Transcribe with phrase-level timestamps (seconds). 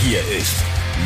[0.00, 0.54] Hier ist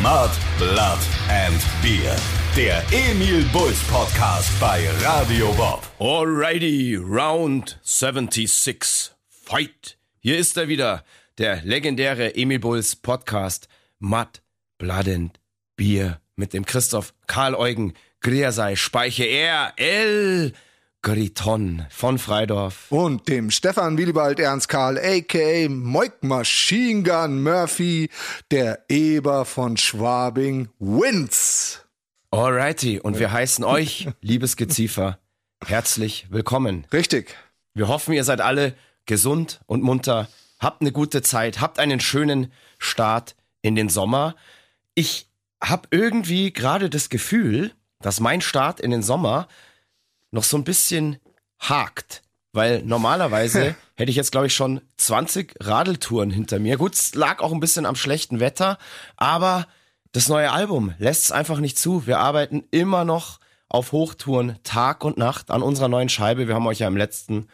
[0.03, 2.15] Mud, Blood and Beer.
[2.55, 5.81] Der Emil Bulls Podcast bei Radio Bob.
[5.99, 9.11] Alrighty, Round 76.
[9.27, 9.97] Fight.
[10.19, 11.03] Hier ist er wieder,
[11.39, 14.41] der legendäre Emil Bulls Podcast Mud,
[14.77, 15.39] Blood and
[15.75, 20.53] Beer mit dem Christoph Karl Eugen Griersei Speiche er L.
[21.03, 22.89] Griton von Freidorf.
[22.89, 25.67] Und dem Stefan Willibald Ernst Karl, a.k.a.
[25.69, 28.09] Moik Machine Gun Murphy,
[28.51, 31.81] der Eber von Schwabing wins.
[32.31, 35.19] Alrighty, und wir heißen euch, liebes Geziefer,
[35.63, 36.87] herzlich willkommen.
[36.93, 37.35] Richtig.
[37.73, 38.73] Wir hoffen, ihr seid alle
[39.05, 44.35] gesund und munter, habt eine gute Zeit, habt einen schönen Start in den Sommer.
[44.95, 45.27] Ich
[45.61, 49.49] habe irgendwie gerade das Gefühl, dass mein Start in den Sommer
[50.33, 51.17] noch so ein bisschen
[51.59, 52.21] hakt.
[52.51, 56.77] Weil normalerweise hätte ich jetzt, glaube ich, schon 20 Radeltouren hinter mir.
[56.77, 58.77] Gut, es lag auch ein bisschen am schlechten Wetter,
[59.15, 59.67] aber
[60.11, 62.05] das neue Album lässt es einfach nicht zu.
[62.05, 63.39] Wir arbeiten immer noch
[63.69, 66.47] auf Hochtouren Tag und Nacht an unserer neuen Scheibe.
[66.47, 67.47] Wir haben euch ja im letzten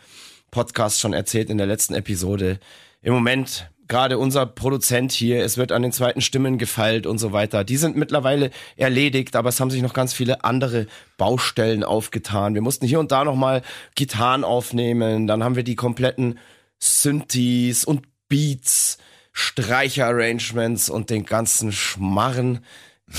[0.52, 2.60] Podcast schon erzählt, in der letzten Episode.
[3.02, 7.34] Im Moment gerade unser Produzent hier, es wird an den zweiten Stimmen gefeilt und so
[7.34, 7.66] weiter.
[7.66, 10.88] Die sind mittlerweile erledigt, aber es haben sich noch ganz viele andere
[11.18, 12.54] Baustellen aufgetan.
[12.54, 13.64] Wir mussten hier und da nochmal
[13.96, 16.40] Gitarren aufnehmen, dann haben wir die kompletten
[16.80, 19.00] Synthes und Beats,
[19.34, 22.64] Streicherarrangements und den ganzen Schmarren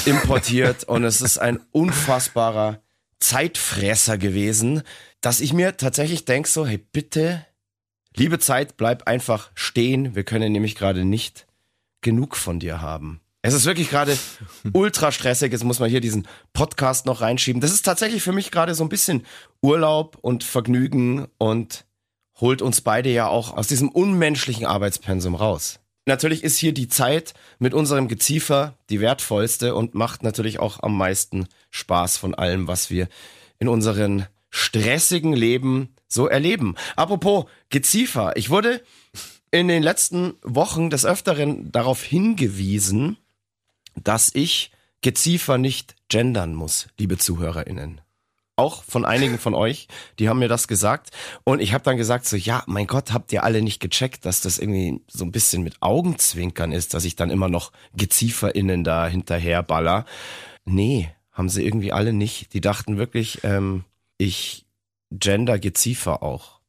[0.07, 2.81] importiert und es ist ein unfassbarer
[3.19, 4.83] Zeitfresser gewesen,
[5.21, 7.45] dass ich mir tatsächlich denke so, hey bitte
[8.17, 10.15] Liebe Zeit, bleib einfach stehen.
[10.15, 11.47] Wir können nämlich gerade nicht
[12.01, 13.21] genug von dir haben.
[13.43, 14.19] Es ist wirklich gerade
[14.73, 15.53] ultra stressig.
[15.53, 17.61] Jetzt muss man hier diesen Podcast noch reinschieben.
[17.61, 19.25] Das ist tatsächlich für mich gerade so ein bisschen
[19.63, 21.85] Urlaub und Vergnügen und
[22.41, 25.81] holt uns beide ja auch aus diesem unmenschlichen Arbeitspensum raus.
[26.07, 30.97] Natürlich ist hier die Zeit mit unserem Geziefer die wertvollste und macht natürlich auch am
[30.97, 33.09] meisten Spaß von allem, was wir
[33.59, 36.75] in unseren stressigen Leben so erleben.
[36.97, 38.83] Apropos Geziefer, ich wurde
[39.51, 43.17] in den letzten Wochen des Öfteren darauf hingewiesen,
[43.95, 48.01] dass ich Geziefer nicht gendern muss, liebe ZuhörerInnen.
[48.57, 49.89] Auch von einigen von euch,
[50.19, 51.11] die haben mir das gesagt.
[51.45, 54.41] Und ich habe dann gesagt, so, ja, mein Gott, habt ihr alle nicht gecheckt, dass
[54.41, 59.07] das irgendwie so ein bisschen mit Augenzwinkern ist, dass ich dann immer noch GezieferInnen da
[59.07, 60.05] hinterher baller.
[60.65, 62.53] Nee, haben sie irgendwie alle nicht.
[62.53, 63.85] Die dachten wirklich, ähm,
[64.19, 64.67] ich
[65.11, 66.61] Gender Geziefer auch.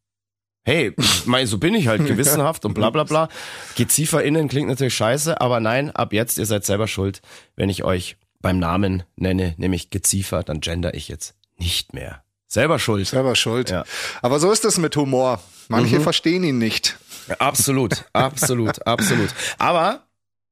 [0.64, 0.94] Hey,
[1.26, 3.30] mein, so bin ich halt gewissenhaft und bla bla bla.
[3.76, 7.22] GezieferInnen klingt natürlich scheiße, aber nein, ab jetzt, ihr seid selber schuld,
[7.56, 12.24] wenn ich euch beim Namen nenne, nämlich Geziefer, dann gender ich jetzt nicht mehr.
[12.48, 13.08] Selber schuld.
[13.08, 13.70] Selber schuld.
[13.70, 13.86] Ja.
[14.22, 15.42] Aber so ist es mit Humor.
[15.70, 16.04] Manche mhm.
[16.04, 16.98] verstehen ihn nicht.
[17.30, 19.30] Ja, absolut, absolut, absolut.
[19.58, 20.06] Aber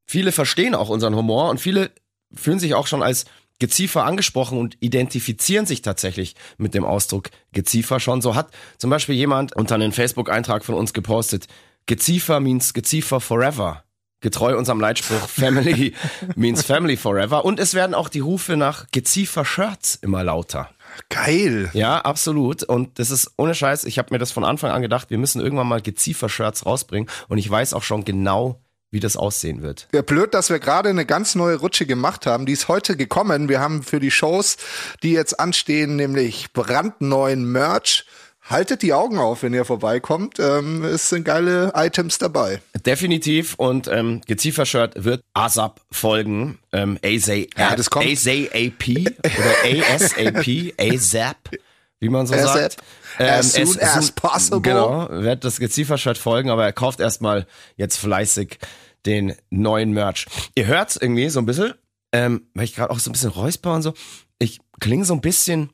[0.06, 1.92] viele verstehen auch unseren Humor und viele
[2.34, 3.26] fühlen sich auch schon als
[3.60, 8.22] Geziefer angesprochen und identifizieren sich tatsächlich mit dem Ausdruck Geziefer schon.
[8.22, 11.48] So hat zum Beispiel jemand unter einen Facebook-Eintrag von uns gepostet,
[11.86, 13.84] Geziefer means Geziefer forever.
[14.22, 15.94] Getreu unserem Leitspruch Family
[16.36, 17.46] means Family forever.
[17.46, 20.70] Und es werden auch die Rufe nach Geziefer-Shirts immer lauter.
[21.10, 21.70] Geil.
[21.74, 22.64] Ja, absolut.
[22.64, 25.42] Und das ist ohne Scheiß, ich habe mir das von Anfang an gedacht, wir müssen
[25.42, 27.10] irgendwann mal Geziefer-Shirts rausbringen.
[27.28, 28.62] Und ich weiß auch schon genau,
[28.92, 29.88] wie das aussehen wird.
[29.94, 32.46] Ja, blöd, dass wir gerade eine ganz neue Rutsche gemacht haben.
[32.46, 33.50] Die ist heute gekommen.
[33.50, 34.58] Wir haben für die Shows,
[35.04, 38.06] die jetzt anstehen, nämlich brandneuen Merch.
[38.50, 40.40] Haltet die Augen auf, wenn ihr vorbeikommt.
[40.40, 42.62] Ähm, es sind geile Items dabei.
[42.84, 43.54] Definitiv.
[43.56, 46.58] Und ähm, Geziefer-Shirt wird ASAP folgen.
[46.72, 48.08] Ähm, ASAP, ja, das kommt.
[48.08, 48.90] ASAP
[49.24, 51.60] oder ASAP, ASAP,
[52.00, 52.54] wie man so ASAP.
[52.54, 52.78] sagt.
[53.20, 54.62] Ähm, as soon as, as possible.
[54.62, 57.46] Genau, wird das Geziefer-Shirt folgen, aber er kauft erstmal
[57.76, 58.60] jetzt fleißig
[59.06, 60.26] den neuen Merch.
[60.56, 61.74] Ihr hört's irgendwie so ein bisschen,
[62.12, 63.94] ähm, weil ich gerade auch so ein bisschen räusper und so.
[64.40, 65.72] Ich klinge so ein bisschen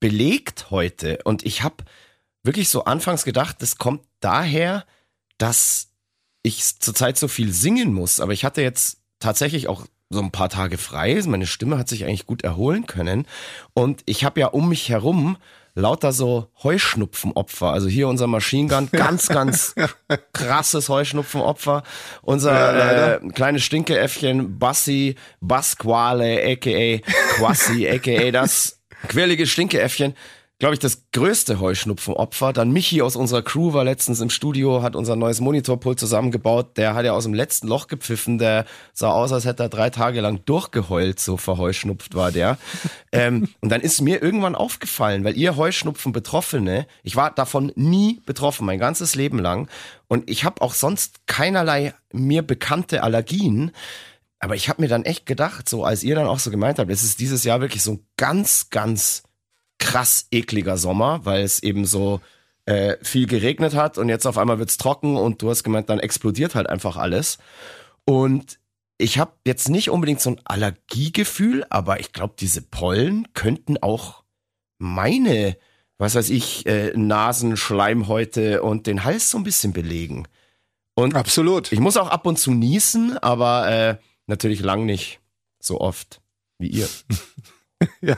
[0.00, 1.84] belegt heute und ich habe
[2.42, 4.86] wirklich so anfangs gedacht, das kommt daher,
[5.38, 5.88] dass
[6.42, 8.20] ich zurzeit so viel singen muss.
[8.20, 11.20] Aber ich hatte jetzt tatsächlich auch so ein paar Tage frei.
[11.26, 13.26] Meine Stimme hat sich eigentlich gut erholen können.
[13.74, 15.36] Und ich habe ja um mich herum
[15.76, 17.70] lauter so Heuschnupfenopfer.
[17.70, 19.74] Also hier unser Machine Gun, ganz, ganz
[20.32, 21.84] krasses Heuschnupfenopfer.
[22.22, 26.98] Unser ja, äh, kleines Stinkeäffchen Bassi, Basquale, aka
[27.36, 30.14] Quassi, aka das quirlige Stinkeäffchen
[30.60, 32.52] glaube ich, das größte Heuschnupfenopfer.
[32.52, 36.76] Dann Michi aus unserer Crew war letztens im Studio, hat unser neues Monitorpult zusammengebaut.
[36.76, 38.38] Der hat ja aus dem letzten Loch gepfiffen.
[38.38, 42.58] Der sah aus, als hätte er drei Tage lang durchgeheult, so verheuschnupft war der.
[43.12, 48.20] ähm, und dann ist mir irgendwann aufgefallen, weil ihr Heuschnupfen Betroffene, ich war davon nie
[48.26, 49.66] betroffen, mein ganzes Leben lang.
[50.08, 53.72] Und ich habe auch sonst keinerlei mir bekannte Allergien.
[54.40, 56.90] aber ich habe mir dann echt gedacht, so als ihr dann auch so gemeint habt,
[56.90, 59.22] es ist dieses Jahr wirklich so ein ganz, ganz
[59.80, 62.20] krass ekliger Sommer, weil es eben so
[62.66, 65.98] äh, viel geregnet hat und jetzt auf einmal wird's trocken und du hast gemeint, dann
[65.98, 67.38] explodiert halt einfach alles.
[68.04, 68.60] Und
[68.98, 74.22] ich habe jetzt nicht unbedingt so ein Allergiegefühl, aber ich glaube, diese Pollen könnten auch
[74.78, 75.56] meine,
[75.98, 80.28] was weiß ich, äh, Nasenschleimhäute und den Hals so ein bisschen belegen.
[80.94, 81.72] Und Absolut.
[81.72, 85.20] ich muss auch ab und zu niesen, aber äh, natürlich lang nicht
[85.58, 86.20] so oft
[86.58, 86.88] wie ihr.
[88.02, 88.16] Ja.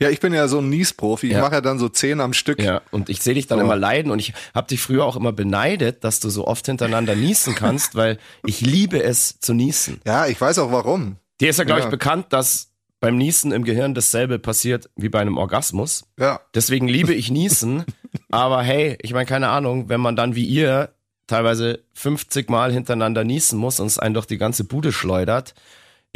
[0.00, 1.28] ja, ich bin ja so ein Niesprofi.
[1.28, 1.40] Ich Ja.
[1.40, 2.60] mache ja dann so zehn am Stück.
[2.62, 3.64] Ja, und ich sehe dich dann So.
[3.64, 7.14] immer leiden und ich habe dich früher auch immer beneidet, dass du so oft hintereinander
[7.16, 10.00] niesen kannst, weil ich liebe es zu niesen.
[10.06, 11.16] Ja, ich weiß auch warum.
[11.40, 11.86] Dir ist ja, glaube Ja.
[11.86, 12.70] ich, bekannt, dass
[13.00, 16.04] beim Niesen im Gehirn dasselbe passiert wie bei einem Orgasmus.
[16.18, 16.40] Ja.
[16.54, 17.84] Deswegen liebe ich Niesen.
[18.30, 20.90] aber hey, ich meine, keine Ahnung, wenn man dann wie ihr
[21.28, 25.54] teilweise 50 Mal hintereinander niesen muss und es einen durch die ganze Bude schleudert.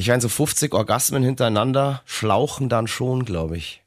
[0.02, 3.82] Ich meine, so 50 Orgasmen hintereinander schlauchen dann schon, glaube ich.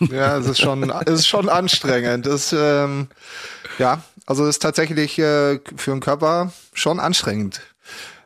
[0.00, 2.26] Ja, es ist schon, es ist schon anstrengend.
[2.26, 3.08] Das, ähm,
[3.78, 7.60] ja, also es ist tatsächlich äh, für den Körper schon anstrengend.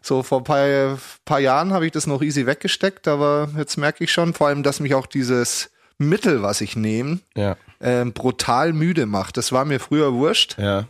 [0.02, 4.05] So vor ein paar, paar Jahren habe ich das noch easy weggesteckt, aber jetzt merke
[4.05, 8.73] ich schon, vor allem, dass mich auch dieses Mittel, was ich nehme, Ja, ähm, brutal
[8.75, 9.37] müde macht.
[9.37, 10.58] Das war mir früher wurscht.
[10.58, 10.85] ja.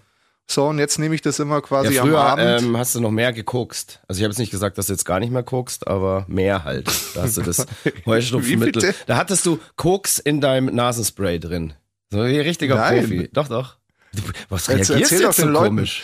[0.51, 2.63] So, und jetzt nehme ich das immer quasi Ja, am früher Abend.
[2.63, 4.01] ähm, hast du noch mehr gekokst.
[4.09, 6.65] Also ich habe jetzt nicht gesagt, dass du jetzt gar nicht mehr kokst, aber mehr
[6.65, 6.91] halt.
[7.15, 7.67] Da hast du das
[8.07, 8.95] Heuschnupfenmittel.
[9.07, 11.73] Da hattest du Koks in deinem Nasenspray drin.
[12.11, 13.01] So wie ein richtiger Nein.
[13.01, 13.31] Profi.
[13.33, 13.79] Doch, doch.
[14.51, 15.65] Was Jetzt reagierst erzähl doch jetzt so Leuten.
[15.69, 16.03] komisch?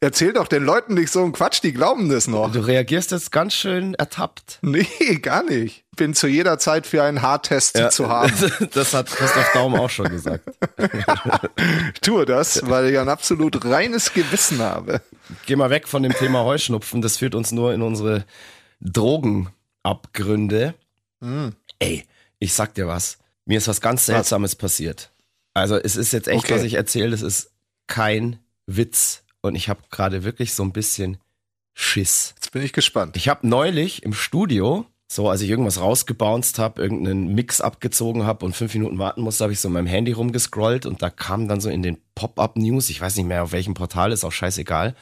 [0.00, 2.50] Erzähl doch den Leuten nicht so einen Quatsch, die glauben das noch.
[2.50, 4.58] Du reagierst jetzt ganz schön ertappt.
[4.62, 4.86] Nee,
[5.22, 5.84] gar nicht.
[5.94, 8.32] Bin zu jeder Zeit für einen Haartest zu haben.
[8.72, 10.44] Das hat Christoph Daum auch schon gesagt.
[11.94, 15.02] Ich tue das, weil ich ein absolut reines Gewissen habe.
[15.44, 17.02] Geh mal weg von dem Thema Heuschnupfen.
[17.02, 18.24] Das führt uns nur in unsere
[18.80, 20.74] Drogenabgründe.
[21.20, 21.52] Hm.
[21.78, 22.06] Ey,
[22.38, 23.18] ich sag dir was.
[23.44, 25.10] Mir ist was ganz Seltsames passiert.
[25.60, 26.54] Also es ist jetzt echt, Okay.
[26.54, 27.52] was ich erzähle, das ist
[27.86, 29.22] kein Witz.
[29.42, 31.18] Und ich habe gerade wirklich so ein bisschen
[31.74, 32.34] Schiss.
[32.36, 33.16] Jetzt bin ich gespannt.
[33.16, 38.44] Ich habe neulich im Studio, so als ich irgendwas rausgebounced habe, irgendeinen Mix abgezogen habe
[38.44, 41.48] und fünf Minuten warten musste, habe ich so in meinem Handy rumgescrollt und da kam
[41.48, 44.94] dann so in den Pop-up-News, ich weiß nicht mehr auf welchem Portal, ist auch scheißegal,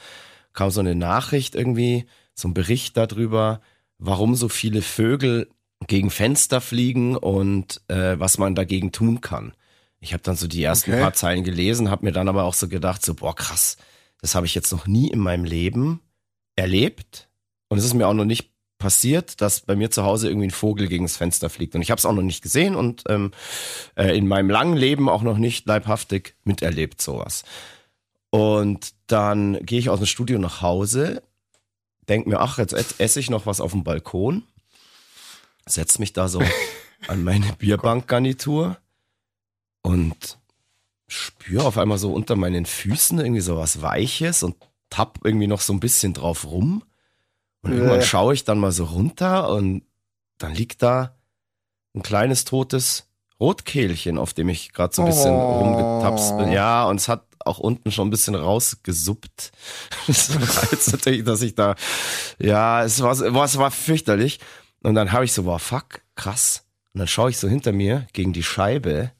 [0.52, 3.60] kam so eine Nachricht irgendwie, so ein Bericht darüber,
[3.98, 5.48] warum so viele Vögel
[5.88, 9.52] gegen Fenster fliegen und äh, was man dagegen tun kann.
[10.00, 11.00] Ich habe dann so die ersten Okay.
[11.02, 13.76] paar Zeilen gelesen, habe mir dann aber auch so gedacht, so boah krass,
[14.20, 16.00] das habe ich jetzt noch nie in meinem Leben
[16.56, 17.28] erlebt
[17.68, 20.52] und es ist mir auch noch nicht passiert, dass bei mir zu Hause irgendwie ein
[20.52, 23.32] Vogel gegen das Fenster fliegt und ich habe es auch noch nicht gesehen und ähm,
[23.96, 27.42] äh, in meinem langen Leben auch noch nicht leibhaftig miterlebt sowas.
[28.30, 31.22] Und dann gehe ich aus dem Studio nach Hause,
[32.08, 34.44] denk mir, ach, jetzt ess- esse ich noch was auf dem Balkon,
[35.66, 36.40] setz mich da so
[37.08, 38.76] an meine Bierbankgarnitur
[39.82, 40.38] und
[41.06, 44.56] spüre auf einmal so unter meinen Füßen irgendwie so was Weiches und
[44.90, 46.84] tapp irgendwie noch so ein bisschen drauf rum.
[47.62, 48.04] Und irgendwann Äh.
[48.04, 49.82] schaue ich dann mal so runter und
[50.38, 51.16] dann liegt da
[51.94, 53.06] ein kleines totes
[53.40, 55.58] Rotkehlchen, auf dem ich gerade so ein bisschen Oh.
[55.60, 56.52] rumgetapst bin.
[56.52, 59.52] Ja, und es hat auch unten schon ein bisschen rausgesuppt.
[60.06, 61.74] Das war jetzt natürlich, dass ich da,
[62.38, 64.40] ja, es war, es war fürchterlich.
[64.82, 66.64] Und dann habe ich so, boah, fuck, krass.
[66.94, 69.12] Und dann schaue ich so hinter mir gegen die Scheibe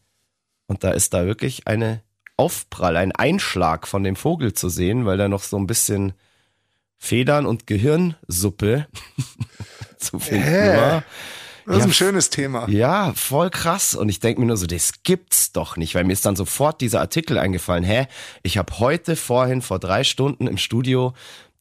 [0.68, 2.02] und da ist da wirklich eine
[2.36, 6.12] Aufprall, ein Einschlag von dem Vogel zu sehen, weil da noch so ein bisschen
[6.96, 8.86] Federn und Gehirnsuppe
[9.98, 10.76] zu finden Hä?
[10.76, 11.04] war.
[11.66, 12.68] Das ist Ja, ein schönes Thema.
[12.68, 13.94] Ja, voll krass.
[13.94, 16.80] Und ich denke mir nur so, das gibt's doch nicht, weil mir ist dann sofort
[16.80, 17.84] dieser Artikel eingefallen.
[17.84, 18.06] Hä,
[18.42, 21.12] ich habe heute vorhin vor drei Stunden im Studio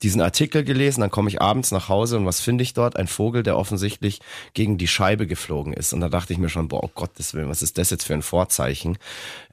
[0.04, 2.96] diesen Artikel gelesen, dann komme ich abends nach Hause und was finde ich dort?
[2.96, 4.20] Ein Vogel, der offensichtlich
[4.54, 5.94] gegen die Scheibe geflogen ist.
[5.94, 8.13] Und da dachte ich mir schon, boah, oh Gottes Willen, was ist das jetzt für
[8.13, 8.98] ein Vorzeichen?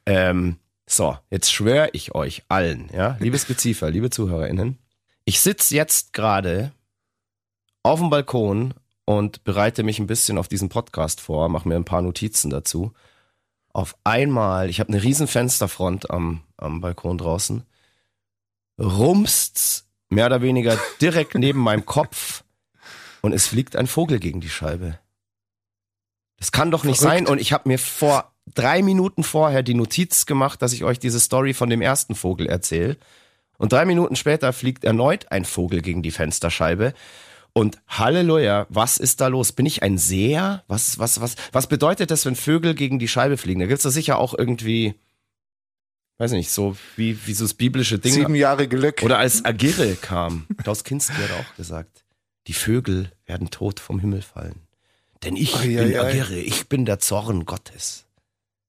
[0.04, 4.78] Ähm, so, jetzt schwöre ich euch allen, ja, liebes Geziefer, liebe ZuhörerInnen,
[5.24, 6.72] ich sitze jetzt gerade
[7.82, 8.74] auf dem Balkon
[9.06, 12.92] und bereite mich ein bisschen auf diesen Podcast vor, mache mir ein paar Notizen dazu.
[13.72, 17.64] Auf einmal, ich habe eine riesen Fensterfront am, am Balkon draußen,
[18.78, 22.44] rumst's mehr oder weniger direkt neben meinem Kopf
[23.20, 24.98] und es fliegt ein Vogel gegen die Scheibe.
[26.38, 27.18] Das kann doch nicht Verrückt.
[27.18, 27.26] sein.
[27.26, 31.20] Und ich habe mir vor drei Minuten vorher die Notiz gemacht, dass ich euch diese
[31.20, 32.96] Story von dem ersten Vogel erzähle.
[33.56, 36.92] Und drei Minuten später fliegt erneut ein Vogel gegen die Fensterscheibe.
[37.52, 39.52] Und Halleluja, was ist da los?
[39.52, 40.64] Bin ich ein Seher?
[40.66, 43.60] Was, was, was, was bedeutet das, wenn Vögel gegen die Scheibe fliegen?
[43.60, 44.94] Da gibt's da sicher auch irgendwie,
[46.18, 48.12] weiß nicht, so wie, wie so das biblische Ding.
[48.12, 49.02] Sieben Jahre Glück.
[49.02, 50.46] Oder als Agirre kam.
[50.62, 52.04] Klaus Kinski hat auch gesagt.
[52.46, 54.60] die Vögel werden tot vom Himmel fallen.
[55.24, 56.00] Denn ich Ei, bin ei.
[56.00, 58.04] Agirre, ich bin der Zorn Gottes.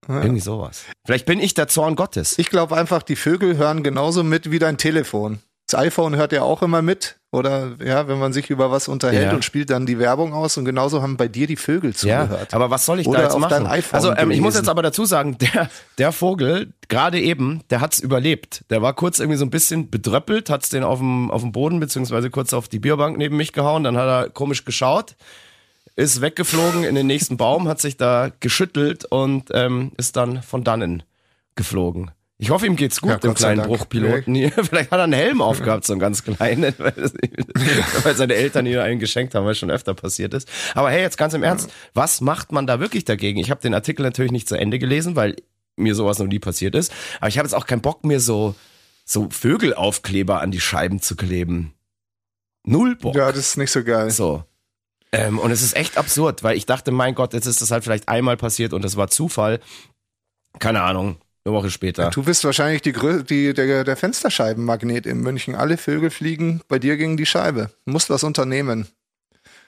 [0.08, 0.22] Ja.
[0.22, 0.84] Irgendwie sowas.
[1.06, 2.38] Vielleicht bin ich der Zorn Gottes.
[2.38, 5.40] Ich glaube einfach, die Vögel hören genauso mit wie dein Telefon.
[5.68, 7.18] Das iPhone hört ja auch immer mit.
[7.32, 9.34] Oder ja, wenn man sich über was unterhält Ja.
[9.34, 12.54] und spielt dann die Werbung aus und genauso haben bei dir die Vögel Ja, zugehört.
[12.54, 13.68] aber was soll ich Oder da jetzt machen?
[13.92, 18.00] also ähm, ich muss jetzt aber dazu sagen, der, der Vogel, gerade eben, der hat's
[18.00, 18.64] überlebt.
[18.70, 21.80] Der war kurz irgendwie so ein bisschen bedröppelt, hat's den auf dem, auf dem Boden
[21.82, 25.16] beziehungsweise kurz auf die Bierbank neben mich gehauen, dann hat er komisch geschaut,
[25.98, 30.64] ist weggeflogen in den nächsten Baum, hat sich da geschüttelt und ähm, ist dann von
[30.64, 31.04] dannen
[31.56, 32.12] geflogen.
[32.38, 33.70] Ich hoffe, ihm geht's gut, Ja, dem kleinen Dank.
[33.70, 34.52] Bruchpiloten hier.
[34.52, 37.12] Vielleicht hat er einen Helm aufgehabt, so einen ganz kleinen, weil,
[38.04, 40.50] weil seine Eltern ihm einen geschenkt haben, weil es schon öfter passiert ist.
[40.74, 43.40] Aber hey, jetzt ganz im Ernst, was macht man da wirklich dagegen?
[43.40, 45.38] Ich habe den Artikel natürlich nicht zu Ende gelesen, weil
[45.78, 46.92] mir sowas noch nie passiert ist.
[47.20, 48.54] Aber ich habe jetzt auch keinen Bock, mir so,
[49.06, 51.74] so Vögelaufkleber an die Scheiben zu kleben.
[52.66, 53.16] Null Bock.
[53.16, 54.10] ja, das ist nicht so geil.
[54.12, 54.44] So.
[55.14, 57.86] Ähm, und es ist echt absurd, weil ich dachte, mein Gott, jetzt ist das halt
[57.86, 59.62] vielleicht einmal passiert und das war Zufall.
[60.60, 62.10] Keine Ahnung, eine Woche später.
[62.10, 65.56] Du bist wahrscheinlich die, Grö die, der, der Fensterscheibenmagnet in München.
[65.56, 67.70] Alle Vögel fliegen bei dir gegen die Scheibe.
[67.86, 68.88] Musst was unternehmen.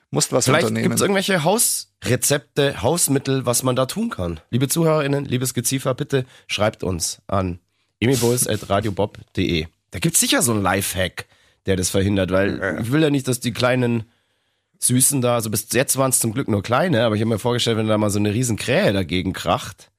[0.09, 0.83] Musst was Vielleicht unternehmen.
[0.85, 4.39] gibt es irgendwelche Hausrezepte, Hausmittel, was man da tun kann.
[4.49, 7.59] Liebe ZuhörerInnen, liebes Geziefer, bitte schreibt uns an
[7.99, 9.67] emiboys.radiobob.de.
[9.91, 11.25] Da gibt's sicher so einen Lifehack,
[11.65, 14.05] der das verhindert, weil ich will ja nicht, dass die kleinen
[14.79, 17.39] Süßen da, also bis jetzt waren es zum Glück nur kleine, aber ich habe mir
[17.39, 19.91] vorgestellt, wenn da mal so eine riesen Krähe dagegen kracht,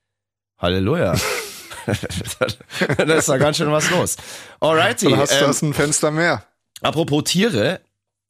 [0.58, 1.14] Halleluja.
[2.96, 4.16] da ist da ganz schön was los.
[4.60, 5.08] Alrighty.
[5.10, 6.44] Dann hast du ähm, das ein Fenster mehr.
[6.82, 7.80] Apropos Tiere,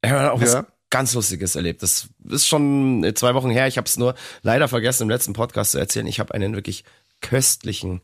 [0.02, 0.66] ich habe auch was Ja.
[0.90, 1.82] ganz Lustiges erlebt.
[1.82, 3.66] Das ist schon zwei Wochen her.
[3.66, 6.06] Ich habe es nur leider vergessen, im letzten Podcast zu erzählen.
[6.06, 6.84] Ich habe einen wirklich
[7.20, 8.00] köstlichen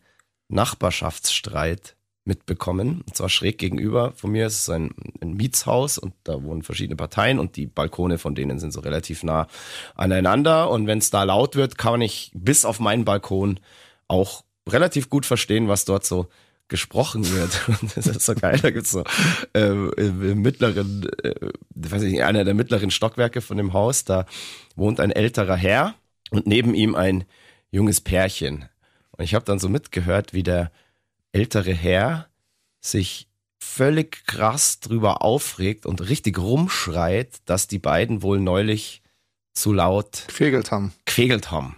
[0.49, 1.97] Nachbarschaftsstreit
[2.27, 3.03] mitbekommen.
[3.07, 6.97] Und zwar schräg gegenüber von mir ist es ein, ein Mietshaus und da wohnen verschiedene
[6.97, 9.47] Parteien und die Balkone von denen sind so relativ nah
[9.95, 10.71] aneinander.
[10.71, 13.61] Und wenn es da laut wird, kann ich bis auf meinen Balkon
[14.09, 16.29] auch relativ gut verstehen, was dort so
[16.69, 17.69] gesprochen wird.
[17.83, 18.59] Und das ist so geil.
[18.61, 19.05] Da gibt's so
[19.55, 21.35] äh, im mittleren, äh,
[21.75, 24.27] weiß ich nicht, einer der mittleren Stockwerke von dem Haus, da
[24.77, 25.95] wohnt ein älterer Herr
[26.31, 27.25] und neben ihm ein
[27.71, 28.69] junges Pärchen.
[29.13, 30.73] Und ich habe dann so mitgehört, wie der
[31.33, 32.29] ältere Herr
[32.81, 33.29] sich
[33.59, 39.03] völlig krass drüber aufregt und richtig rumschreit, dass die beiden wohl neulich
[39.53, 40.93] zu laut Gefegelt haben.
[41.07, 41.77] quägelt haben.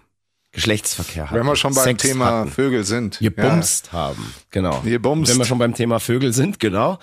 [0.57, 1.35] Geschlechtsverkehr hatten.
[1.35, 3.19] Wenn wir schon beim Sex Thema hatten, Vögel sind.
[3.19, 4.35] gebumst haben.
[4.51, 4.81] Genau.
[4.81, 5.31] Gebumst.
[5.31, 6.99] Wenn wir schon beim Thema Vögel sind, genau.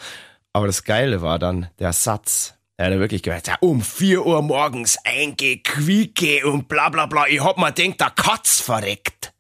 [0.53, 2.55] Aber das Geile war dann der Satz.
[2.77, 7.27] Er hat wirklich gehört, ja, um 4 Uhr morgens eingequieke und bla bla bla.
[7.27, 9.31] Ich hab mir denkt, der Katz verreckt.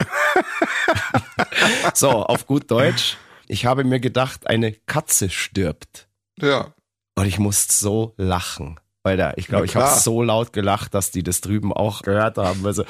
[1.95, 3.17] so, auf gut Deutsch.
[3.47, 6.07] Ich habe mir gedacht, eine Katze stirbt.
[6.39, 6.47] Ja.
[6.47, 6.73] ja.
[7.15, 8.79] Und ich musste so lachen.
[9.03, 12.65] Alter, ich glaube, ich habe so laut gelacht, dass die das drüben auch gehört haben.
[12.65, 12.85] Also,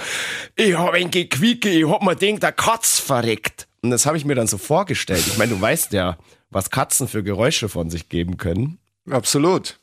[0.56, 3.68] ich hab ein Gequieke, ich hab mir denkt, der Katz verreckt.
[3.82, 5.26] Und das habe ich mir dann so vorgestellt.
[5.26, 6.18] Ich meine, du weißt ja,
[6.52, 8.78] was Katzen für Geräusche von sich geben können.
[9.10, 9.80] Absolut.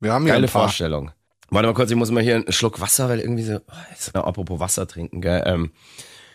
[0.00, 0.62] Wir haben ja Geile ein paar.
[0.62, 1.10] Vorstellung.
[1.50, 3.60] Warte mal kurz, ich muss mal hier einen Schluck Wasser, weil irgendwie so,
[4.14, 5.42] oh, apropos Wasser trinken, gell?
[5.44, 5.70] Ähm,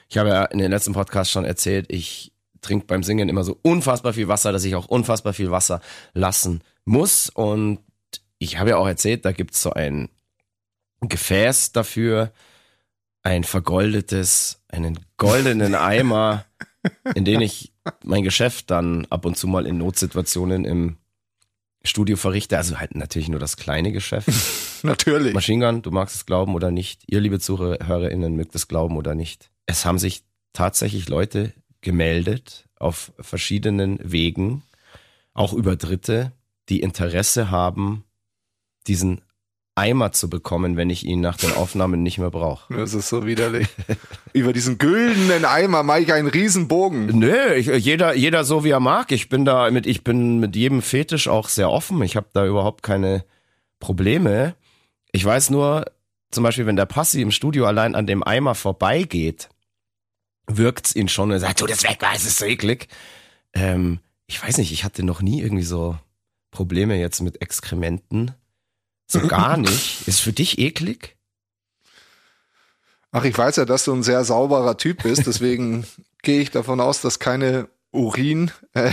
[0.07, 3.57] ich habe ja in den letzten Podcast schon erzählt, ich trinke beim Singen immer so
[3.63, 5.81] unfassbar viel Wasser, dass ich auch unfassbar viel Wasser
[6.13, 7.29] lassen muss.
[7.29, 7.79] Und
[8.39, 10.09] ich habe ja auch erzählt, da gibt's so ein
[11.01, 12.31] Gefäß dafür,
[13.21, 16.45] ein vergoldetes, einen goldenen Eimer,
[17.15, 20.97] in den ich mein Geschäft dann ab und zu mal in Notsituationen im
[21.83, 22.57] Studio verrichte.
[22.57, 24.29] Also halt natürlich nur das kleine Geschäft.
[24.83, 25.33] Natürlich.
[25.33, 27.03] Machine Gun, du magst es glauben oder nicht.
[27.07, 29.49] Ihr, liebe ZuhörerInnen, mögt es glauben oder nicht.
[29.65, 34.63] Es haben sich tatsächlich Leute gemeldet auf verschiedenen Wegen,
[35.33, 36.31] auch über Dritte,
[36.69, 38.03] die Interesse haben,
[38.89, 39.21] diesen
[39.75, 42.73] Eimer zu bekommen, wenn ich ihn nach den Aufnahmen nicht mehr brauche.
[42.73, 43.69] Das ist so widerlich.
[44.33, 47.17] Über diesen güldenen Eimer mache ich einen Riesenbogen.
[47.17, 49.11] Nö, ich, jeder, jeder so wie er mag.
[49.13, 52.01] Ich bin da mit, ich bin mit jedem Fetisch auch sehr offen.
[52.01, 53.23] Ich habe da überhaupt keine
[53.79, 54.55] Probleme.
[55.13, 55.85] Ich weiß nur,
[56.31, 59.47] zum Beispiel, wenn der Passi im Studio allein an dem Eimer vorbeigeht,
[60.47, 62.89] wirkt's ihn schon und er sagt, tu das weg, es ist so eklig.
[63.53, 65.97] Ähm, ich weiß nicht, ich hatte noch nie irgendwie so
[66.51, 68.31] Probleme jetzt mit Exkrementen.
[69.11, 70.07] So gar nicht.
[70.07, 71.15] Ist für dich eklig?
[73.11, 75.85] Ach, ich weiß ja, dass du ein sehr sauberer Typ bist, deswegen
[76.21, 78.91] gehe ich davon aus, dass keine Urin äh,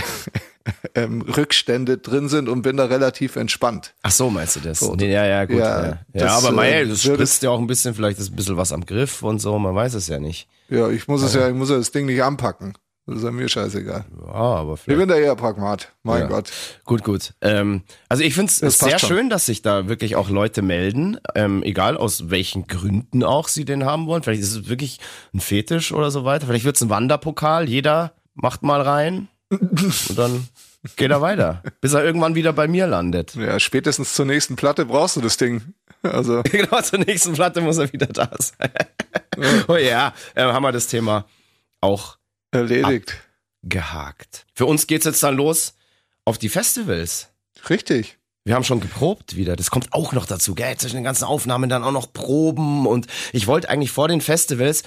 [0.97, 3.93] Rückstände drin sind und bin da relativ entspannt.
[4.01, 4.79] Ach so, meinst du das?
[4.79, 4.95] So.
[4.95, 5.57] nee, ja, ja, gut.
[5.59, 5.97] Ja, Ja, ja.
[6.13, 8.57] das, aber äh, mei, das würde- spritzt ja auch ein bisschen, vielleicht ist ein bisschen
[8.57, 10.47] was am Griff und so, man weiß es ja nicht.
[10.69, 12.73] Ja, ich muss es ja, ich muss ja das Ding nicht anpacken.
[13.07, 14.03] Das ist mir scheißegal.
[14.25, 14.99] Ja, aber Ich vielleicht.
[14.99, 15.93] bin da eher Pragmat.
[16.03, 16.27] Mein Ja.
[16.27, 16.51] Gott.
[16.83, 17.33] Gut, gut.
[17.41, 19.07] Ähm, also ich finde es sehr schon.
[19.09, 23.63] schön, dass sich da wirklich auch Leute melden, ähm, egal aus welchen Gründen auch sie
[23.63, 24.23] den haben wollen.
[24.23, 24.99] Vielleicht ist es wirklich
[25.33, 26.47] ein Fetisch oder so weiter.
[26.47, 27.69] Vielleicht wird es ein Wanderpokal.
[27.69, 30.47] Jeder macht mal rein und dann
[30.97, 33.35] geht er weiter, bis er irgendwann wieder bei mir landet.
[33.35, 35.61] Ja, spätestens zur nächsten Platte brauchst du das Ding.
[36.03, 38.69] Also, Genau, zur nächsten Platte muss er wieder da sein.
[39.69, 41.25] oh ja, äh, haben wir das Thema
[41.81, 42.17] auch
[42.51, 43.17] erledigt.
[43.63, 44.45] gehakt.
[44.53, 45.75] Für uns geht's jetzt dann los
[46.25, 47.29] auf die Festivals.
[47.69, 48.17] Richtig.
[48.45, 49.57] Wir haben schon geprobt wieder.
[49.57, 50.77] Das kommt auch noch dazu, gell?
[50.77, 52.87] Zwischen den ganzen Aufnahmen dann auch noch Proben.
[52.87, 54.83] Und ich wollte eigentlich vor den Festivals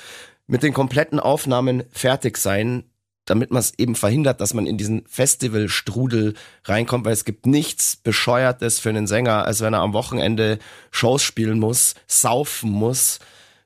[0.46, 2.84] mit den kompletten Aufnahmen fertig sein,
[3.26, 7.96] damit man es eben verhindert, dass man in diesen Festivalstrudel reinkommt, weil es gibt nichts
[7.96, 10.58] Bescheuertes für einen Sänger, als wenn er am Wochenende
[10.90, 13.20] Shows spielen muss, saufen muss,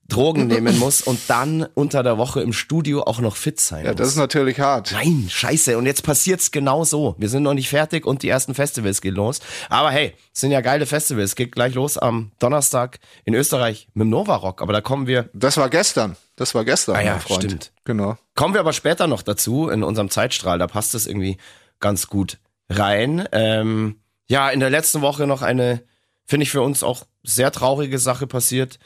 [0.08, 3.92] Drogen nehmen muss und dann unter der Woche im Studio auch noch fit sein Ja,
[3.92, 3.98] muss.
[3.98, 4.92] das ist natürlich hart.
[4.92, 5.78] Nein, scheiße.
[5.78, 7.14] Und jetzt passiert's genau so.
[7.18, 9.40] Wir sind noch nicht fertig und die ersten Festivals gehen los.
[9.70, 11.34] Aber hey, es sind ja geile Festivals.
[11.36, 14.60] Geht gleich los am Donnerstag in Österreich mit dem Nova Rock.
[14.62, 16.16] Aber da kommen wir, Das war gestern.
[16.36, 17.42] Das war gestern, Ah ja, mein Freund.
[17.44, 17.72] stimmt.
[17.84, 18.16] Genau.
[18.34, 20.58] kommen wir aber später noch dazu in unserem Zeitstrahl.
[20.58, 21.36] Da passt es irgendwie
[21.80, 23.26] ganz gut rein.
[23.32, 23.96] Ähm,
[24.26, 25.82] ja, in der letzten Woche noch eine,
[26.26, 28.78] finde ich für uns auch sehr traurige Sache passiert.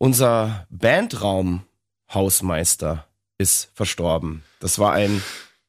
[0.00, 3.04] Unser Bandraum-Hausmeister
[3.36, 4.44] ist verstorben.
[4.60, 5.24] Das war ein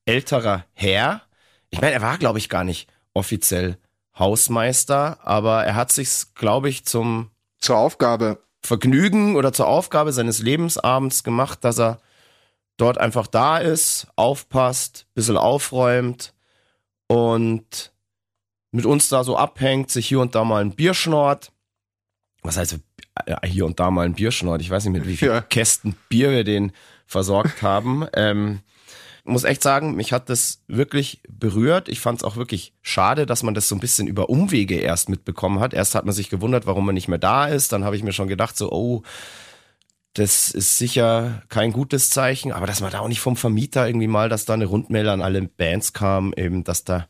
[0.06, 1.24] älterer Herr.
[1.72, 3.80] Ich meine, er war, glaube ich, gar nicht offiziell
[4.18, 8.44] Hausmeister, aber er hat sich's, glaube ich, zum Zur Aufgabe.
[8.62, 12.00] Vergnügen oder zur Aufgabe seines Lebensabends gemacht, dass er
[12.78, 16.36] dort einfach da ist, aufpasst, bisschen aufräumt
[17.08, 17.92] und
[18.72, 21.52] mit uns da so abhängt, sich hier und da mal ein Bier schnort.
[22.44, 22.78] Was heißt
[23.46, 24.62] hier und da mal ein Bier schnort?
[24.62, 25.42] Ich weiß nicht, mit wie vielen Ja.
[25.42, 26.72] Kästen Bier wir den
[27.06, 28.06] versorgt haben.
[28.14, 28.60] ähm,
[29.26, 31.88] muss echt sagen, mich hat das wirklich berührt.
[31.88, 35.08] Ich fand es auch wirklich schade, dass man das so ein bisschen über Umwege erst
[35.08, 35.74] mitbekommen hat.
[35.74, 37.72] Erst hat man sich gewundert, warum er nicht mehr da ist.
[37.72, 39.04] Dann habe ich mir schon gedacht, so, oh,
[40.14, 42.52] das ist sicher kein gutes Zeichen.
[42.52, 45.22] Aber dass man da auch nicht vom Vermieter irgendwie mal, dass da eine Rundmail an
[45.22, 47.08] alle Bands kam, eben, dass da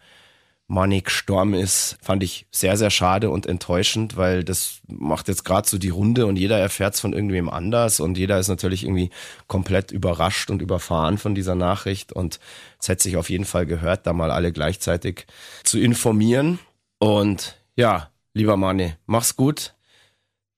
[0.69, 5.67] Money gestorben ist, fand ich sehr, sehr schade und enttäuschend, weil das macht jetzt gerade
[5.67, 9.10] so die Runde und jeder erfährt's von irgendwem anders und jeder ist natürlich irgendwie
[9.47, 12.39] komplett überrascht und überfahren von dieser Nachricht und
[12.79, 15.25] es hätte sich auf jeden Fall gehört, da mal alle gleichzeitig
[15.63, 16.60] zu informieren.
[16.99, 19.73] Und ja, lieber Manni, mach's gut.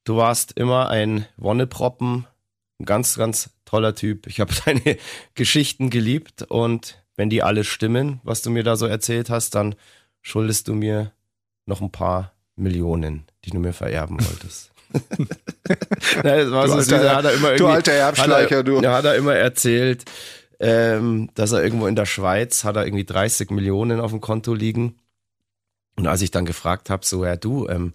[0.04, 2.28] Du warst immer ein Wonneproppen,
[2.82, 4.28] ein ganz, ganz toller Typ.
[4.28, 4.98] Ich habe deine
[5.36, 9.76] Geschichten geliebt und wenn die alle stimmen, was du mir da so erzählt hast, dann
[10.22, 11.12] schuldest du mir
[11.66, 14.72] noch ein paar Millionen, die du mir vererben wolltest.
[16.24, 18.82] Nein, das war Du so alter- hat er immer du alter Erbschleicher, hat er, du.
[18.82, 20.04] Ja, hat er immer erzählt,
[20.60, 24.54] ähm, dass er irgendwo in der Schweiz hat er irgendwie 30 Millionen auf dem Konto
[24.54, 24.98] liegen.
[25.96, 27.94] Und als ich dann gefragt habe, so, ja du, ähm,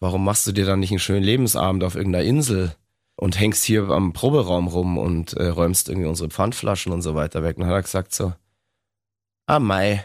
[0.00, 2.74] warum machst du dir dann nicht einen schönen Lebensabend auf irgendeiner Insel
[3.16, 7.42] und hängst hier am Proberaum rum und äh, räumst irgendwie unsere Pfandflaschen und so weiter
[7.42, 7.56] weg?
[7.56, 8.32] Und dann hat er gesagt so,
[9.46, 10.04] ah Mai,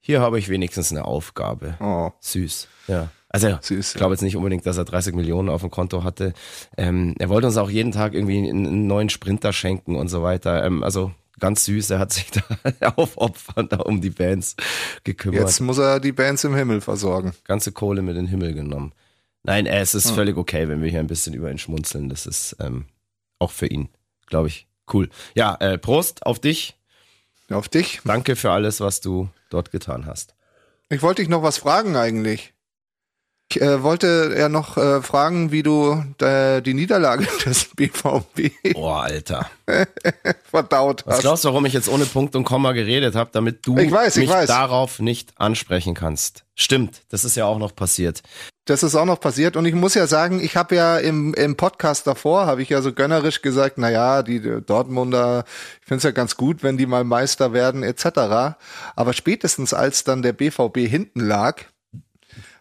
[0.00, 1.76] hier habe ich wenigstens eine Aufgabe.
[1.80, 3.10] Oh, Süß, ja.
[3.30, 3.90] Also süß.
[3.92, 6.32] ich glaube jetzt nicht unbedingt, dass er 30 Millionen auf dem Konto hatte.
[6.78, 10.22] Ähm, er wollte uns auch jeden Tag irgendwie einen, einen neuen Sprinter schenken und so
[10.22, 10.64] weiter.
[10.64, 12.30] Ähm, also ganz süß, er hat sich
[12.80, 14.56] da aufopfernd um die Bands
[15.04, 15.40] gekümmert.
[15.40, 17.34] Jetzt muss er die Bands im Himmel versorgen.
[17.44, 18.92] Ganze Kohle mit in den Himmel genommen.
[19.42, 19.98] Nein, äh, es Hm.
[19.98, 22.08] ist völlig okay, wenn wir hier ein bisschen über ihn schmunzeln.
[22.08, 22.86] Das ist ähm,
[23.38, 23.90] auch für ihn,
[24.26, 25.10] glaube ich, cool.
[25.34, 26.76] Ja, äh, Prost auf dich.
[27.50, 28.00] Auf dich.
[28.04, 30.34] Danke für alles, was du dort getan hast.
[30.88, 32.54] Ich wollte dich noch was fragen eigentlich.
[33.50, 39.04] Ich äh, wollte ja noch äh, fragen, wie du äh, die Niederlage des BVB Boah,
[39.04, 39.48] Alter.
[40.50, 41.20] verdaut Was hast.
[41.22, 44.16] glaubst du, warum ich jetzt ohne Punkt und Komma geredet habe, damit du Ich weiß,
[44.18, 44.48] ich mich weiß.
[44.48, 46.44] darauf nicht ansprechen kannst?
[46.54, 48.22] Stimmt, das ist ja auch noch passiert.
[48.66, 51.56] Das ist auch noch passiert und ich muss ja sagen, ich habe ja im, im
[51.56, 55.44] Podcast davor, habe ich ja so gönnerisch gesagt, na ja, die Dortmunder,
[55.80, 58.58] ich finde es ja ganz gut, wenn die mal Meister werden etc.
[58.94, 61.62] Aber spätestens als dann der BVB hinten lag,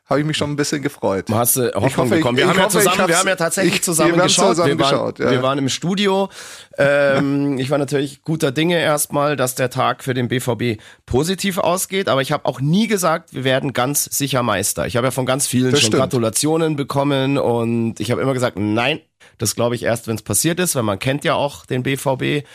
[0.10, 1.26] habe ich mich schon ein bisschen gefreut.
[1.32, 2.38] Hast du Hoffnung hoffe, bekommen?
[2.38, 4.56] Wir haben ja hoffe, zusammen, wir haben ja tatsächlich ich- zusammen wir geschaut.
[4.56, 5.32] zusammen wir, waren, geschaut, ja.
[5.32, 6.30] wir waren im Studio.
[6.78, 12.08] Ähm, ich war natürlich guter Dinge erstmal, dass der Tag für den BVB positiv ausgeht,
[12.08, 14.88] aber ich habe auch nie gesagt, wir werden ganz sicher Meister.
[14.88, 16.02] Ich habe ja von ganz vielen Das schon stimmt.
[16.02, 19.02] Gratulationen bekommen und ich habe immer gesagt, nein,
[19.38, 22.46] das glaube ich erst, wenn es passiert ist, weil man kennt ja auch den BVB,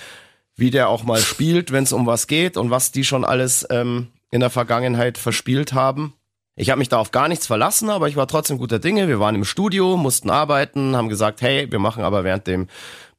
[0.57, 3.67] wie der auch mal spielt, wenn es um was geht und was die schon alles
[3.71, 6.15] ähm, in der Vergangenheit verspielt haben.
[6.55, 9.09] Ich habe mich da auf gar nichts verlassen, aber ich war trotzdem guter Dinge.
[9.09, 12.69] Wir waren im Studio, mussten arbeiten, haben gesagt, hey, wir machen aber während dem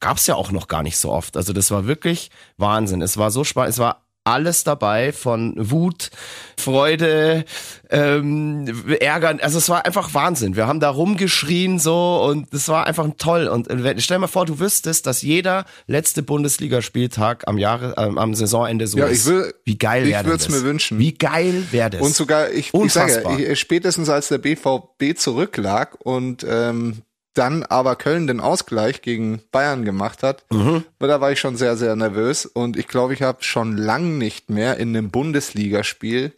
[0.01, 1.35] gab's ja auch noch gar nicht so oft.
[1.37, 3.01] Also das war wirklich Wahnsinn.
[3.01, 3.71] Es war so spannend.
[3.71, 6.11] Es war alles dabei von Wut,
[6.59, 7.45] Freude,
[7.91, 8.67] ähm,
[9.01, 9.41] Ärgern.
[9.41, 10.57] Also es war einfach Wahnsinn.
[10.57, 13.47] Wir haben da rumgeschrien so und es war einfach toll.
[13.49, 18.35] Und wenn, stell mal vor, du wüsstest, dass jeder letzte Bundesligaspieltag am Jahre, ähm, am
[18.35, 19.27] Saisonende so Ja, ist.
[19.27, 20.33] ich will- Wie geil ich wäre das?
[20.33, 20.99] würd's mir wünschen.
[20.99, 22.01] Wie geil wäre das?
[22.01, 23.39] Und sogar, ich, ich sage, Unfassbar.
[23.39, 27.03] ich, spätestens als der BVB zurücklag und ähm,
[27.39, 30.85] dann aber Köln den Ausgleich gegen Bayern gemacht hat, Mhm.
[30.99, 32.47] da war ich schon sehr, sehr nervös.
[32.47, 36.33] Und ich glaube, ich habe schon lang nicht mehr in einem Bundesligaspiel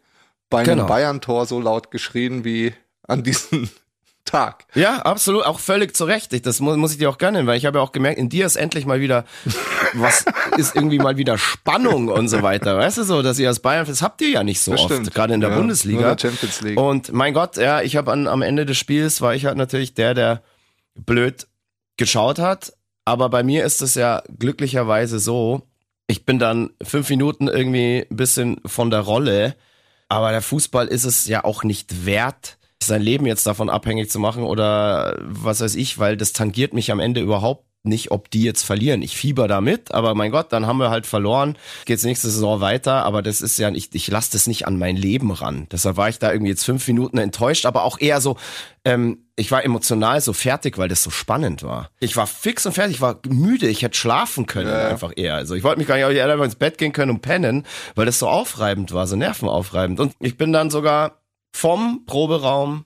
[0.50, 0.86] bei einem Genau.
[0.86, 2.72] Bayern-Tor so laut geschrien wie
[3.06, 3.68] an diesem
[4.24, 4.64] Tag.
[4.74, 6.32] Ja, absolut, auch völlig zu Recht.
[6.34, 8.28] Ich, das muss, muss ich dir auch gönnen, weil ich habe ja auch gemerkt, in
[8.28, 9.24] dir ist endlich mal wieder
[9.94, 10.24] was
[10.58, 12.76] ist irgendwie mal wieder Spannung und so weiter.
[12.76, 14.92] Weißt du so, dass ihr als Bayern, das habt ihr ja nicht so Das oft,
[14.92, 15.14] stimmt.
[15.14, 16.10] gerade in der Ja, Bundesliga.
[16.10, 16.78] in der Champions League.
[16.78, 20.12] Und mein Gott, ja, ich habe am Ende des Spiels war ich halt natürlich der,
[20.12, 20.42] der
[20.98, 21.46] blöd
[21.96, 22.72] geschaut hat.
[23.04, 25.62] Aber bei mir ist es ja glücklicherweise so,
[26.06, 29.56] ich bin dann fünf Minuten irgendwie ein bisschen von der Rolle.
[30.08, 34.18] Aber der Fußball ist es ja auch nicht wert, sein Leben jetzt davon abhängig zu
[34.18, 38.42] machen oder was weiß ich, weil das tangiert mich am Ende überhaupt nicht, ob die
[38.42, 39.02] jetzt verlieren.
[39.02, 41.56] Ich fieber damit, aber mein Gott, dann haben wir halt verloren.
[41.84, 44.96] Geht's nächste Saison weiter, aber das ist ja nicht, ich lasse das nicht an mein
[44.96, 45.66] Leben ran.
[45.72, 48.36] Deshalb war ich da irgendwie jetzt fünf Minuten enttäuscht, aber auch eher so,
[48.84, 51.90] ähm, ich war emotional so fertig, weil das so spannend war.
[52.00, 54.88] Ich war fix und fertig, ich war müde, ich hätte schlafen können Ja.
[54.88, 55.34] einfach eher.
[55.36, 57.64] Also ich wollte mich gar nicht, ich hätte einfach ins Bett gehen können und pennen,
[57.94, 60.00] weil das so aufreibend war, so nervenaufreibend.
[60.00, 61.20] Und ich bin dann sogar
[61.52, 62.84] vom Proberaum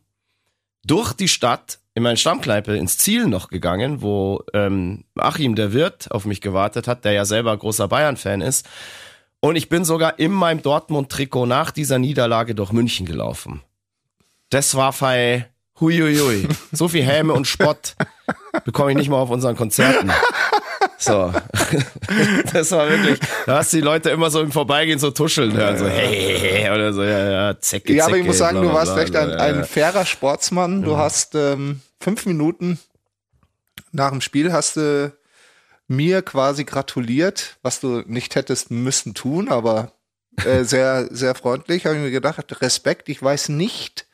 [0.85, 6.11] durch die Stadt in meine Stammkneipe ins Ziel noch gegangen, wo ähm, Achim, der Wirt,
[6.11, 8.69] auf mich gewartet hat, der ja selber großer Bayern-Fan ist.
[9.41, 13.63] Und ich bin sogar in meinem Dortmund-Trikot nach dieser Niederlage durch München gelaufen.
[14.51, 15.49] Das war fei,
[15.81, 16.49] huiuiui.
[16.73, 17.95] So viel Häme und Spott
[18.65, 20.11] bekomme ich nicht mal auf unseren Konzerten.
[21.03, 21.33] So.
[22.53, 25.79] Das war wirklich, da hast du die Leute immer so im Vorbeigehen so tuscheln hören,
[25.79, 28.63] so hey, hey, hey oder so, ja, ja, zecke, Ja, aber ich muss sagen, bla,
[28.63, 30.83] du bla, warst bla, echt ein, ein fairer Sportsmann.
[30.83, 32.79] Du hast ähm, fünf Minuten
[33.93, 35.13] nach dem Spiel hast du
[35.89, 39.93] mir quasi gratuliert, was du nicht hättest müssen tun, aber
[40.45, 41.87] äh, sehr, sehr freundlich.
[41.87, 43.09] Habe ich mir gedacht, Respekt.
[43.09, 44.07] Ich weiß nicht,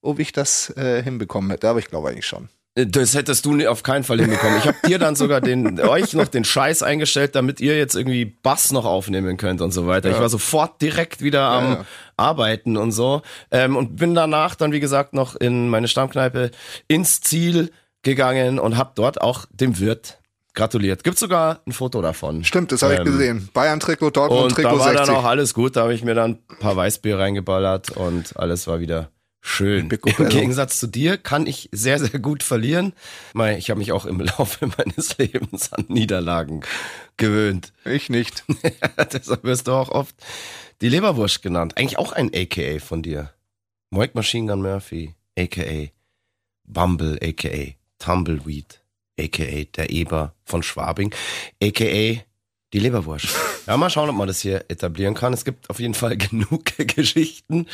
[0.00, 2.48] ob ich das äh, hinbekommen hätte, aber ich glaube eigentlich schon.
[2.76, 4.58] Das hättest du auf keinen Fall hinbekommen.
[4.58, 8.24] Ich habe dir dann sogar den euch noch den Scheiß eingestellt, damit ihr jetzt irgendwie
[8.24, 10.10] Bass noch aufnehmen könnt und so weiter.
[10.10, 11.84] Ich war sofort direkt wieder am ja.
[12.16, 16.50] Arbeiten und so ähm, und bin danach dann wie gesagt noch in meine Stammkneipe
[16.88, 17.70] ins Ziel
[18.02, 20.18] gegangen und habe dort auch dem Wirt
[20.54, 21.04] gratuliert.
[21.04, 22.42] Gibt sogar ein Foto davon.
[22.42, 23.48] Stimmt, das habe ich Ähm, gesehen.
[23.52, 25.06] Bayern-Trikot, Und da Dortmund-Trikot war 60.
[25.06, 25.76] dann auch alles gut.
[25.76, 29.10] Da habe ich mir dann ein paar Weißbier reingeballert und alles war wieder
[29.44, 29.90] schön.
[29.90, 32.92] Im Gegensatz zu dir kann ich sehr, sehr gut verlieren.
[33.58, 36.62] Ich habe mich auch im Laufe meines Lebens an Niederlagen
[37.16, 37.72] gewöhnt.
[37.84, 38.44] Ich nicht.
[39.12, 40.16] Deshalb wirst du auch oft
[40.80, 41.76] die Leberwurst genannt.
[41.76, 43.30] Eigentlich auch ein AKA von dir.
[43.90, 45.90] Moik Machine Gun Murphy, AKA
[46.64, 48.80] Bumble, AKA Tumbleweed,
[49.20, 51.14] AKA der Eber von Schwabing,
[51.62, 52.22] AKA
[52.72, 53.28] die Leberwurst.
[53.66, 55.32] Ja, mal schauen, ob man das hier etablieren kann.
[55.32, 57.66] Es gibt auf jeden Fall genug Geschichten,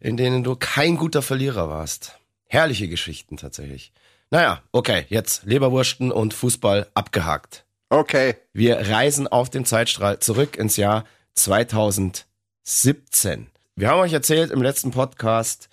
[0.00, 2.18] in denen du kein guter Verlierer warst.
[2.46, 3.92] Herrliche Geschichten tatsächlich.
[4.30, 7.64] Naja, okay, jetzt Leberwursten und Fußball abgehakt.
[7.90, 8.36] Okay.
[8.52, 13.46] Wir reisen auf dem Zeitstrahl zurück ins Jahr 2017.
[13.76, 15.68] Wir haben euch erzählt im letzten Podcast,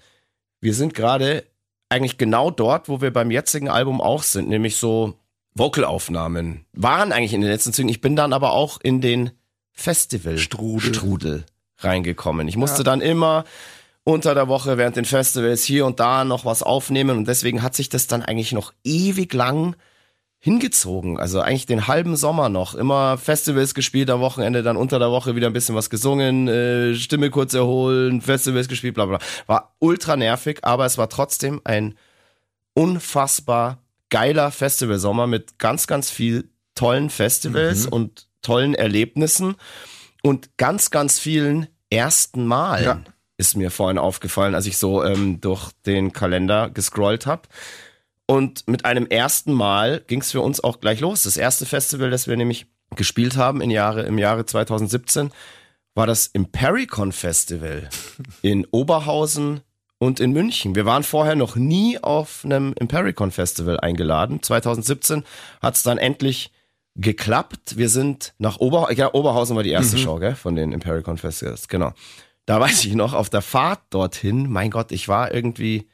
[0.62, 1.44] wir sind gerade
[1.90, 5.16] eigentlich genau dort, wo wir beim jetzigen Album auch sind, nämlich so
[5.54, 6.66] Vocalaufnahmen.
[6.74, 7.90] Waren eigentlich in den letzten Zügen.
[7.90, 9.32] Ich bin dann aber auch in den
[9.72, 10.94] Festival Strudel.
[10.94, 11.46] Strudel
[11.80, 12.48] reingekommen.
[12.48, 13.46] Ich musste dann immer
[14.06, 17.76] unter der Woche während den Festivals hier und da noch was aufnehmen und deswegen hat
[17.76, 19.76] sich das dann eigentlich noch ewig lang
[20.40, 21.20] hingezogen.
[21.20, 22.76] Also eigentlich den halben Sommer noch.
[22.76, 26.94] Immer Festivals gespielt am Wochenende, dann unter der Woche wieder ein bisschen was gesungen, äh,
[26.94, 29.20] Stimme kurz erholen, Festivals gespielt, bla bla.
[29.48, 31.98] War ultra nervig, aber es war trotzdem ein
[32.76, 33.80] unfassbar
[34.12, 39.56] geiler Festivalsommer mit ganz, ganz viel tollen Festivals und tollen Erlebnissen
[40.22, 42.86] und ganz, ganz vielen ersten Malen.
[42.86, 43.15] Ja.
[43.38, 47.44] Ist mir vorhin aufgefallen, als ich so ähm, durch den Kalender gescrollt habe.
[48.28, 51.24] Und mit einem ersten Mal ging es für uns auch gleich los.
[51.24, 55.32] Das erste Festival, das wir nämlich gespielt haben im Jahre, im Jahre 2017,
[55.94, 57.90] war das Impericon Festival
[58.42, 59.62] in Oberhausen
[59.98, 60.76] und in München.
[60.76, 64.42] Wir waren vorher noch nie auf einem Impericon Festival eingeladen.
[64.42, 65.24] 2017
[65.62, 66.52] hat es dann endlich
[66.96, 67.78] geklappt.
[67.78, 70.02] Wir sind nach Ober ja, Oberhausen war die erste mhm.
[70.02, 71.68] Show gell, von den Impericon Festivals.
[71.68, 71.94] Genau.
[72.46, 75.88] Da weiß ich noch, auf der Fahrt dorthin, mein Gott, ich war irgendwie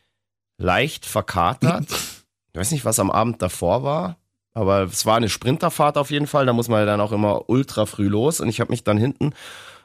[0.58, 1.88] leicht verkatert.
[1.90, 4.18] Ich weiß nicht, was am Abend davor war,
[4.54, 6.46] aber es war eine Sprinterfahrt auf jeden Fall.
[6.46, 8.42] Da muss man ja dann auch immer ultra früh los.
[8.42, 9.34] Und ich habe mich dann hinten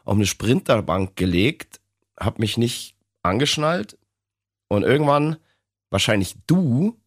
[0.04, 1.80] auf eine Sprinterbank gelegt,
[2.18, 3.96] habe mich nicht angeschnallt.
[4.68, 5.36] Und irgendwann,
[5.90, 6.98] wahrscheinlich du,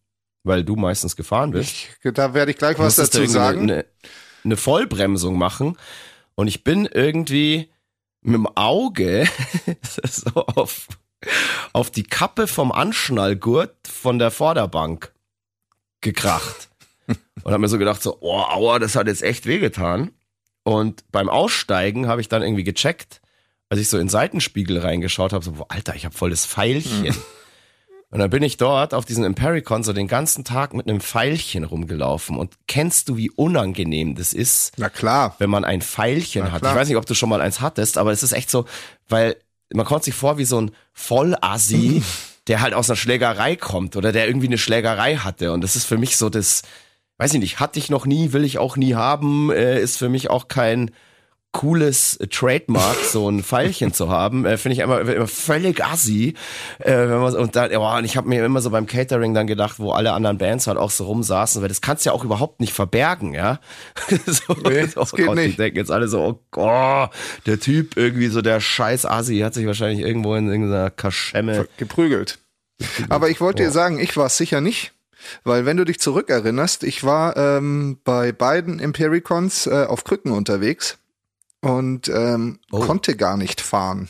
[0.42, 1.70] weil du meistens gefahren bist.
[2.02, 3.62] Ich, da werde ich gleich was dazu sagen.
[3.62, 3.84] Eine,
[4.44, 5.76] eine Vollbremsung machen.
[6.34, 7.70] Und ich bin irgendwie
[8.22, 9.26] mit dem Auge
[10.02, 10.88] so auf,
[11.72, 15.12] auf die Kappe vom Anschnallgurt von der Vorderbank
[16.00, 16.68] gekracht.
[17.06, 20.12] Und habe mir so gedacht, so, oh, aua, das hat jetzt echt wehgetan.
[20.62, 23.20] Und beim Aussteigen habe ich dann irgendwie gecheckt,
[23.68, 27.02] als ich so in Seitenspiegel reingeschaut habe, so, Alter, ich habe voll das Pfeilchen.
[27.02, 27.16] Mhm.
[28.10, 31.62] Und dann bin ich dort auf diesem Impericon so den ganzen Tag mit einem Pfeilchen
[31.62, 32.36] rumgelaufen.
[32.36, 34.72] Und kennst du, wie unangenehm das ist?
[34.78, 35.36] Na klar.
[35.38, 36.60] Wenn man ein Pfeilchen Na hat.
[36.60, 36.72] Klar.
[36.72, 38.64] Ich weiß nicht, ob du schon mal eins hattest, aber es ist echt so,
[39.08, 39.36] weil
[39.72, 42.02] man kommt sich vor wie so ein Vollassi,
[42.48, 45.52] der halt aus einer Schlägerei kommt oder der irgendwie eine Schlägerei hatte.
[45.52, 46.62] Und das ist für mich so das,
[47.18, 50.08] weiß ich nicht, hatte ich noch nie, will ich auch nie haben, äh, ist für
[50.08, 50.90] mich auch kein
[51.52, 56.34] cooles Trademark, so ein Pfeilchen zu haben, äh, finde ich immer, immer völlig assi.
[56.78, 59.46] Äh, wenn man, und dann, oh, und ich habe mir immer so beim Catering dann
[59.46, 62.24] gedacht, wo alle anderen Bands halt auch so rumsaßen, weil das kannst du ja auch
[62.24, 63.58] überhaupt nicht verbergen, ja.
[64.26, 65.52] so, nee, das oh geht Gott, nicht.
[65.52, 67.10] Die denken jetzt alle so, oh Gott,
[67.46, 72.38] der Typ irgendwie so der scheiß Assi hat sich wahrscheinlich irgendwo in irgendeiner Kaschemme geprügelt.
[73.08, 73.66] Aber ich wollte oh.
[73.66, 74.92] dir sagen, ich war es sicher nicht.
[75.44, 80.96] Weil wenn du dich zurückerinnerst, ich war ähm, bei beiden Impericons äh, auf Krücken unterwegs
[81.60, 82.80] und ähm, oh.
[82.80, 84.08] konnte gar nicht fahren.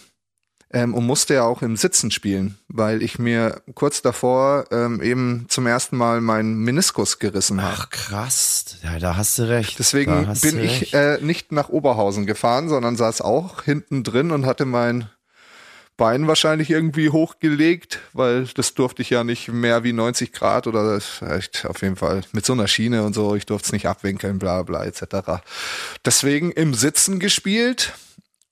[0.72, 5.46] Ähm, und musste ja auch im Sitzen spielen, weil ich mir kurz davor ähm, eben
[5.48, 7.74] zum ersten Mal meinen Meniskus gerissen habe.
[7.76, 9.80] Ach krass, ja, da hast du recht.
[9.80, 14.64] Deswegen bin ich äh, nicht nach Oberhausen gefahren, sondern saß auch hinten drin und hatte
[14.64, 15.10] mein
[16.00, 20.98] Bein wahrscheinlich irgendwie hochgelegt, weil das durfte ich ja nicht mehr wie 90 Grad oder
[20.98, 23.34] vielleicht auf jeden Fall mit so einer Schiene und so.
[23.34, 25.42] Ich durfte es nicht abwinkeln, bla bla etc.
[26.02, 27.92] Deswegen im Sitzen gespielt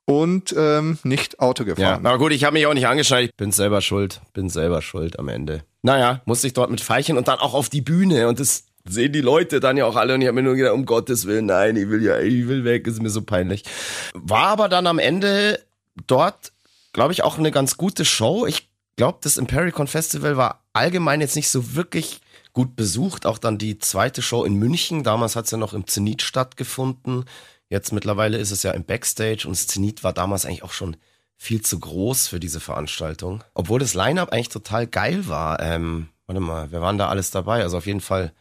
[0.04, 2.04] und ähm, nicht Auto gefahren.
[2.04, 3.30] Ja, aber gut, ich habe mich auch nicht angeschnallt.
[3.30, 4.20] Ich bin selber schuld.
[4.34, 5.62] Bin selber schuld am Ende.
[5.80, 9.14] Naja, musste ich dort mit Feichen und dann auch auf die Bühne und das sehen
[9.14, 11.46] die Leute dann ja auch alle und ich habe mir nur gedacht, um Gottes Willen,
[11.46, 13.64] nein, ich will ja, ich will weg, ist mir so peinlich.
[14.12, 15.60] War aber dann am Ende
[16.06, 16.52] dort
[16.92, 18.46] glaube ich, auch eine ganz gute Show.
[18.46, 22.20] Ich glaube, das Impericon Festival war allgemein jetzt nicht so wirklich
[22.52, 23.26] gut besucht.
[23.26, 25.04] Auch dann die zweite Show in München.
[25.04, 27.24] Damals hat es ja noch im Zenit stattgefunden.
[27.68, 30.96] Jetzt mittlerweile ist es ja im Backstage und das Zenit war damals eigentlich auch schon
[31.36, 33.44] viel zu groß für diese Veranstaltung.
[33.54, 35.60] Obwohl das Line-Up eigentlich total geil war.
[35.60, 37.62] Ähm, warte mal, wer waren da alles dabei?
[37.62, 38.32] Also auf jeden Fall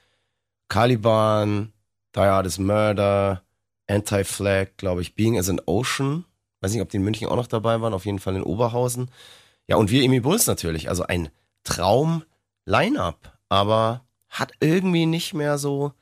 [0.69, 1.73] Caliban,
[2.15, 3.43] Die Hardest Murder,
[3.87, 6.25] Anti-Flag, glaube ich, Being as an Ocean
[6.61, 9.11] Weiß nicht, ob die in München auch noch dabei waren, auf jeden Fall in Oberhausen.
[9.67, 10.89] Ja, und wir Emi Bulls natürlich.
[10.89, 11.29] Also ein
[11.63, 15.93] Traum-Line-Up, aber hat irgendwie nicht mehr so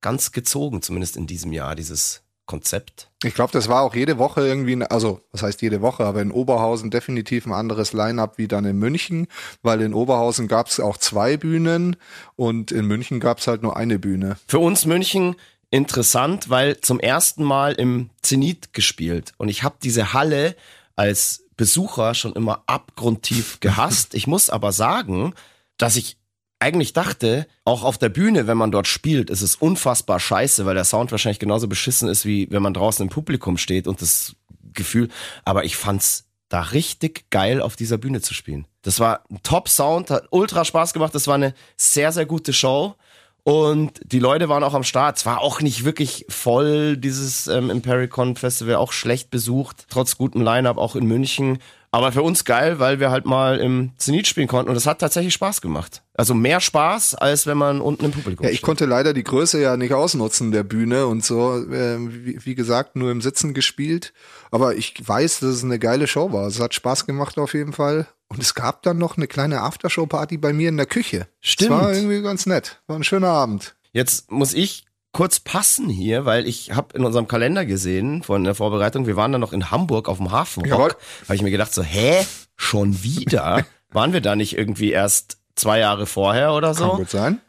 [0.00, 3.10] ganz gezogen, zumindest in diesem Jahr, dieses Konzept.
[3.22, 6.32] Ich glaube, das war auch jede Woche irgendwie, also was heißt jede Woche, aber in
[6.32, 9.28] Oberhausen definitiv ein anderes Line-up wie dann in München,
[9.62, 11.96] weil in Oberhausen gab es auch zwei Bühnen
[12.34, 14.36] und in München gab es halt nur eine Bühne.
[14.48, 15.36] Für uns München
[15.72, 20.54] interessant, weil zum ersten Mal im Zenit gespielt und ich habe diese Halle
[20.94, 24.14] als Besucher schon immer abgrundtief gehasst.
[24.14, 25.34] Ich muss aber sagen,
[25.78, 26.18] dass ich
[26.60, 30.76] eigentlich dachte, auch auf der Bühne, wenn man dort spielt, ist es unfassbar scheiße, weil
[30.76, 34.36] der Sound wahrscheinlich genauso beschissen ist, wie wenn man draußen im Publikum steht und das
[34.74, 35.08] Gefühl,
[35.44, 38.68] aber ich fand's da richtig geil auf dieser Bühne zu spielen.
[38.82, 42.94] Das war ein Top-Sound, hat ultra Spaß gemacht, das war eine sehr, sehr gute Show.
[43.44, 45.18] Und die Leute waren auch am Start.
[45.18, 50.42] Es war auch nicht wirklich voll, dieses ähm, Impericon Festival, auch schlecht besucht, trotz gutem
[50.42, 51.58] Line-Up, auch in München.
[51.94, 54.98] Aber für uns geil, weil wir halt mal im Zenit spielen konnten und es hat
[54.98, 56.02] tatsächlich Spaß gemacht.
[56.14, 58.66] Also mehr Spaß, als wenn man unten im Publikum Ja, ich steht.
[58.66, 62.96] konnte leider die Größe ja nicht ausnutzen der Bühne und so, äh, wie, wie, gesagt,
[62.96, 64.14] nur im Sitzen gespielt.
[64.50, 66.46] Aber ich weiß, dass es eine geile Show war.
[66.46, 68.06] Es hat Spaß gemacht auf jeden Fall.
[68.28, 71.28] Und es gab dann noch eine kleine Aftershow-Party bei mir in der Küche.
[71.40, 71.72] Stimmt.
[71.72, 72.80] Das war irgendwie ganz nett.
[72.86, 73.74] War ein schöner Abend.
[73.92, 78.54] Jetzt muss ich kurz passen hier, weil ich habe in unserem Kalender gesehen von der
[78.54, 80.62] Vorbereitung, wir waren da noch in Hamburg auf dem Hafen.
[80.72, 83.64] Habe ich mir gedacht so, hä, schon wieder?
[83.92, 86.88] waren wir da nicht irgendwie erst zwei Jahre vorher oder so?
[86.88, 87.40] Kann gut sein.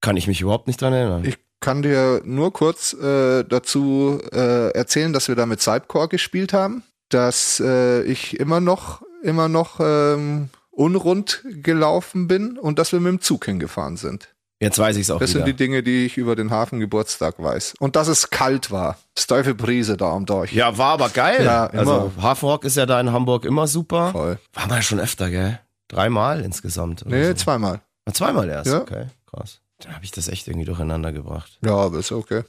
[0.00, 1.24] Kann ich mich überhaupt nicht dran erinnern.
[1.24, 6.52] Ich kann dir nur kurz äh, dazu äh, erzählen, dass wir da mit Cypcore gespielt
[6.52, 6.82] haben.
[7.08, 13.10] dass äh, ich immer noch, immer noch ähm, unrund gelaufen bin und dass wir mit
[13.10, 14.34] dem Zug hingefahren sind.
[14.62, 15.40] Jetzt weiß ich es auch Das wieder.
[15.44, 17.74] sind die Dinge, die ich über den Hafengeburtstag weiß.
[17.80, 18.96] Und dass es kalt war.
[19.14, 20.52] Das Teufelbrise da am Dorch.
[20.52, 21.44] ja, war aber geil.
[21.44, 24.12] Ja, also Hafenrock ist ja da in Hamburg immer super.
[24.12, 24.38] Voll.
[24.52, 25.58] War mal schon öfter, gell?
[25.88, 27.04] Dreimal insgesamt.
[27.06, 27.34] Nee, so.
[27.34, 27.80] zweimal.
[28.06, 28.80] Ah, Zweimal erst, Ja.
[28.80, 29.60] okay, krass.
[29.80, 31.58] Dann habe ich das echt irgendwie durcheinander gebracht.
[31.64, 32.44] Ja, aber ist okay.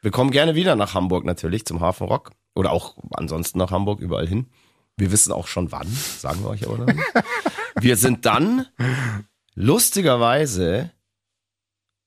[0.00, 2.30] Wir kommen gerne wieder nach Hamburg natürlich zum Hafenrock.
[2.54, 4.46] Oder auch ansonsten nach Hamburg, überall hin.
[4.96, 5.86] Wir wissen auch schon wann,
[6.18, 6.86] sagen wir euch aber.
[7.80, 8.66] Wir sind dann
[9.54, 10.90] lustigerweise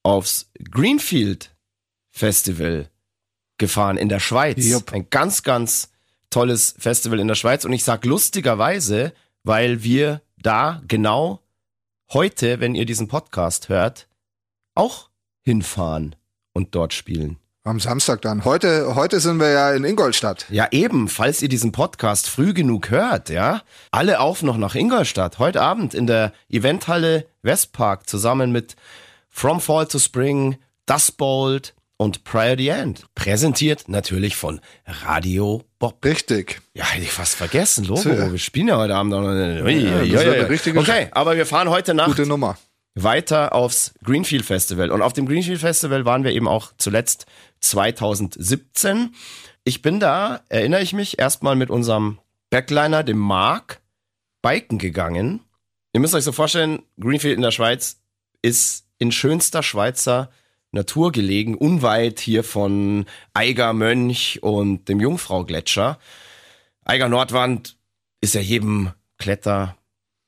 [0.04, 1.56] aufs Greenfield
[2.10, 2.90] Festival
[3.58, 4.66] gefahren in der Schweiz.
[4.66, 4.92] Jupp.
[4.92, 5.92] Ein ganz, ganz
[6.30, 7.66] tolles Festival in der Schweiz.
[7.66, 11.42] Und ich sag lustigerweise, weil wir da genau
[12.12, 14.08] heute, wenn ihr diesen Podcast hört,
[14.76, 15.10] auch
[15.42, 16.16] hinfahren
[16.54, 17.38] und dort spielen.
[17.64, 18.44] Am Samstag dann.
[18.44, 20.48] Heute, heute sind wir ja in Ingolstadt.
[20.50, 23.62] Ja, eben, falls ihr diesen Podcast früh genug hört, ja.
[23.92, 25.38] Alle auf noch nach Ingolstadt.
[25.38, 28.76] Heute Abend in der Eventhalle Westpark zusammen mit
[29.32, 33.06] From Fall to Spring, Dust Bolt und Prior the End.
[33.16, 36.04] Präsentiert natürlich von Radio Bob.
[36.04, 36.62] Richtig.
[36.74, 38.02] Ja, hätte ich fast vergessen, Logo.
[38.02, 38.32] Tja.
[38.32, 39.20] Wir spielen ja heute Abend noch.
[39.28, 39.74] eine- Ui,
[40.12, 40.40] Ja, eine ui.
[40.46, 42.58] richtige Okay, aber wir fahren heute Nacht Gute Nummer.
[42.96, 44.92] weiter aufs Greenfield Festival.
[44.92, 47.26] Und auf dem Greenfield Festival waren wir eben auch zuletzt
[47.62, 49.16] 2017.
[49.64, 52.18] Ich bin da, erinnere ich mich, erstmal mit unserem
[52.50, 53.80] Backliner, dem Mark,
[54.42, 55.42] biken gegangen.
[55.94, 58.02] Ihr müsst euch so vorstellen, Greenfield in der Schweiz
[58.42, 60.30] ist in schönster Schweizer
[60.72, 65.98] Natur gelegen, unweit hier von Eiger Mönch und dem Jungfrau-Gletscher.
[66.86, 67.78] Eiger Nordwand
[68.22, 69.76] ist ja jedem Kletter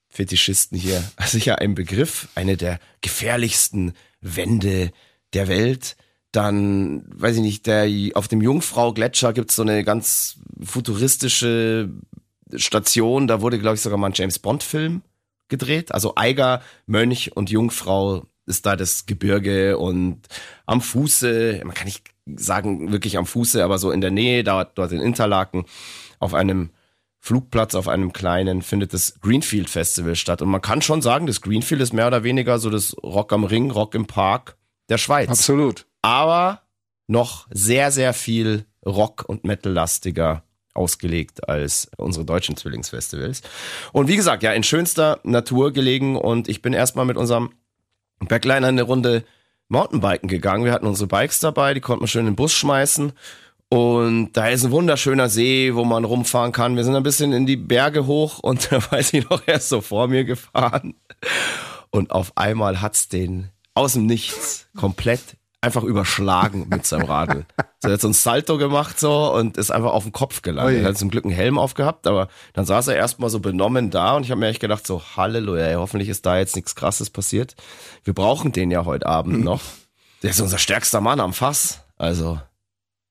[0.09, 4.91] Fetischisten hier sicher ein Begriff, eine der gefährlichsten Wände
[5.33, 5.95] der Welt.
[6.31, 11.91] Dann, weiß ich nicht, der, auf dem Jungfrau-Gletscher gibt's so eine ganz futuristische
[12.55, 15.03] Station, da wurde, glaube ich, sogar mal ein James-Bond-Film
[15.47, 15.91] gedreht.
[15.91, 20.21] Also Eiger, Mönch und Jungfrau ist da das Gebirge und
[20.65, 24.63] am Fuße, man kann nicht sagen wirklich am Fuße, aber so in der Nähe, da,
[24.63, 25.65] dort in Interlaken,
[26.19, 26.71] auf einem
[27.19, 30.41] Flugplatz auf einem kleinen findet das Greenfield Festival statt.
[30.41, 33.45] Und man kann schon sagen, das Greenfield ist mehr oder weniger so das Rock am
[33.45, 34.57] Ring, Rock im Park
[34.89, 35.29] der Schweiz.
[35.29, 35.85] Absolut.
[36.01, 36.63] Aber
[37.07, 43.41] noch sehr, sehr viel Rock- und Metal-lastiger ausgelegt als unsere deutschen Zwillingsfestivals.
[43.93, 47.51] Und wie gesagt, ja, in schönster Natur gelegen und ich bin erstmal mit unserem
[48.19, 49.23] Backliner eine Runde
[49.67, 50.65] Mountainbiken gegangen.
[50.65, 53.13] Wir hatten unsere Bikes dabei, die konnten wir schön in den Bus schmeißen.
[53.69, 56.75] Und da ist ein wunderschöner See, wo man rumfahren kann.
[56.75, 59.69] Wir sind ein bisschen in die Berge hoch und da weiß ich noch, er ist
[59.69, 60.93] so vor mir gefahren.
[61.89, 67.45] Und auf einmal hat's den aus dem Nichts komplett einfach überschlagen mit seinem Radl.
[67.81, 70.75] So, er hat so ein Salto gemacht so und ist einfach auf den Kopf gelandet.
[70.75, 70.81] Ui.
[70.81, 74.15] Er hat zum Glück einen Helm aufgehabt, aber dann saß er erstmal so benommen da
[74.15, 77.09] und ich habe mir echt gedacht so, Halleluja, ey, hoffentlich ist da jetzt nichts krasses
[77.09, 77.55] passiert.
[78.03, 79.61] Wir brauchen den ja heute Abend noch.
[80.21, 81.81] Der ist unser stärkster Mann am Fass.
[81.97, 82.39] Also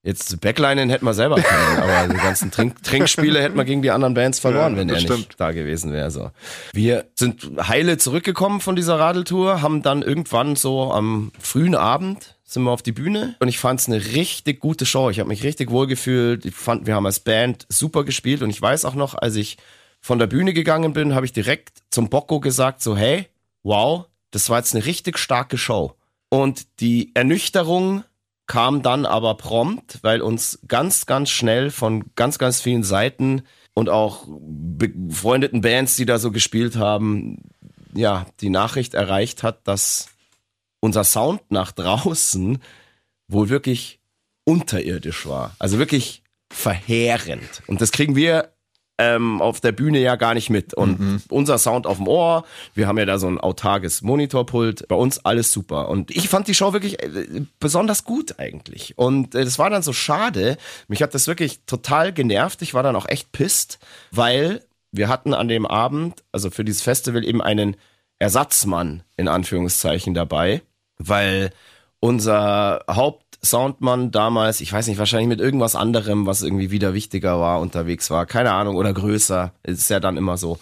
[0.04, 3.92] Jetzt Backlinen hätten wir selber können, aber die ganzen Trink Trinkspiele hätten wir gegen die
[3.92, 5.34] anderen Bands verloren, Ja, wenn er das nicht stimmt.
[5.38, 6.10] da gewesen wäre.
[6.10, 6.30] So.
[6.72, 12.64] Wir sind heile zurückgekommen von dieser Radeltour, haben dann irgendwann so am frühen Abend sind
[12.64, 15.08] wir auf die Bühne und ich fand es eine richtig gute Show.
[15.08, 16.44] Ich habe mich richtig wohl gefühlt.
[16.44, 19.56] Ich fand, wir haben als Band super gespielt und ich weiß auch noch, als ich
[20.00, 23.28] von der Bühne gegangen bin, habe ich direkt zum Bocco gesagt, so hey,
[23.62, 25.94] wow, das war jetzt eine richtig starke Show.
[26.28, 28.02] Und die Ernüchterung
[28.46, 33.42] kam dann aber prompt, weil uns ganz, ganz schnell von ganz, ganz vielen Seiten
[33.74, 37.38] und auch befreundeten Bands, die da so gespielt haben,
[37.94, 40.08] ja, die Nachricht erreicht hat, dass
[40.80, 42.58] unser Sound nach draußen
[43.28, 44.00] wohl wirklich
[44.44, 45.54] unterirdisch war.
[45.58, 47.62] Also wirklich verheerend.
[47.66, 48.52] Und das kriegen wir
[49.02, 50.74] ähm, auf der Bühne ja gar nicht mit.
[50.74, 54.94] Und unser Sound auf dem Ohr, wir haben ja da so ein autarkes Monitorpult, bei
[54.94, 55.88] uns alles super.
[55.88, 58.96] Und ich fand die Show wirklich äh, besonders gut eigentlich.
[58.96, 60.56] Und äh, das war dann so schade.
[60.88, 62.62] Mich hat das wirklich total genervt.
[62.62, 63.78] Ich war dann auch echt pisst,
[64.10, 64.62] weil
[64.92, 67.76] wir hatten an dem Abend, also für dieses Festival eben einen
[68.18, 70.62] Ersatzmann in Anführungszeichen dabei,
[70.98, 71.50] weil
[71.98, 72.84] unser
[73.42, 78.08] Hauptsoundmann damals, ich weiß nicht, wahrscheinlich mit irgendwas anderem, was irgendwie wieder wichtiger war, unterwegs
[78.08, 80.58] war, keine Ahnung, oder größer, ist ja dann immer so.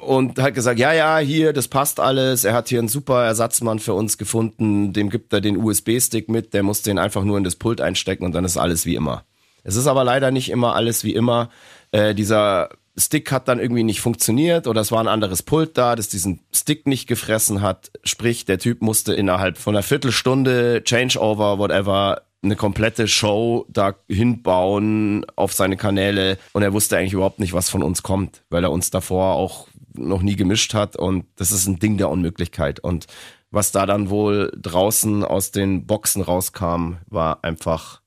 [0.00, 3.80] Und hat gesagt, ja, ja, hier, das passt alles, er hat hier einen super Ersatzmann
[3.80, 7.44] für uns gefunden, dem gibt er den USB-Stick mit, der muss den einfach nur in
[7.44, 9.24] das Pult einstecken und dann ist alles wie immer.
[9.62, 11.50] Es ist aber leider nicht immer alles wie immer.
[11.92, 15.96] Äh, dieser Stick hat dann irgendwie nicht funktioniert oder es war ein anderes Pult da,
[15.96, 17.90] das diesen Stick nicht gefressen hat.
[18.04, 25.24] Sprich, der Typ musste innerhalb von einer Viertelstunde, Changeover, whatever, eine komplette Show da hinbauen
[25.36, 28.72] auf seine Kanäle und er wusste eigentlich überhaupt nicht, was von uns kommt, weil er
[28.72, 33.06] uns davor auch noch nie gemischt hat und das ist ein Ding der Unmöglichkeit und
[33.50, 38.00] was da dann wohl draußen aus den Boxen rauskam, war einfach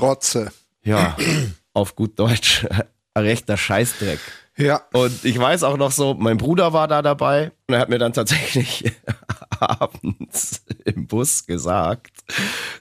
[0.00, 0.52] Rotze.
[0.82, 1.16] ja
[1.72, 2.66] auf gut Deutsch
[3.16, 4.20] rechter Scheißdreck.
[4.56, 4.82] Ja.
[4.92, 7.98] Und ich weiß auch noch so, mein Bruder war da dabei und er hat mir
[7.98, 8.92] dann tatsächlich
[9.60, 12.12] abends im Bus gesagt,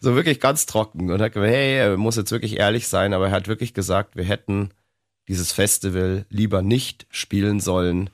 [0.01, 3.27] so wirklich ganz trocken und hat gesagt, hey, er muss jetzt wirklich ehrlich sein, aber
[3.27, 4.71] er hat wirklich gesagt, wir hätten
[5.27, 8.09] dieses Festival lieber nicht spielen sollen,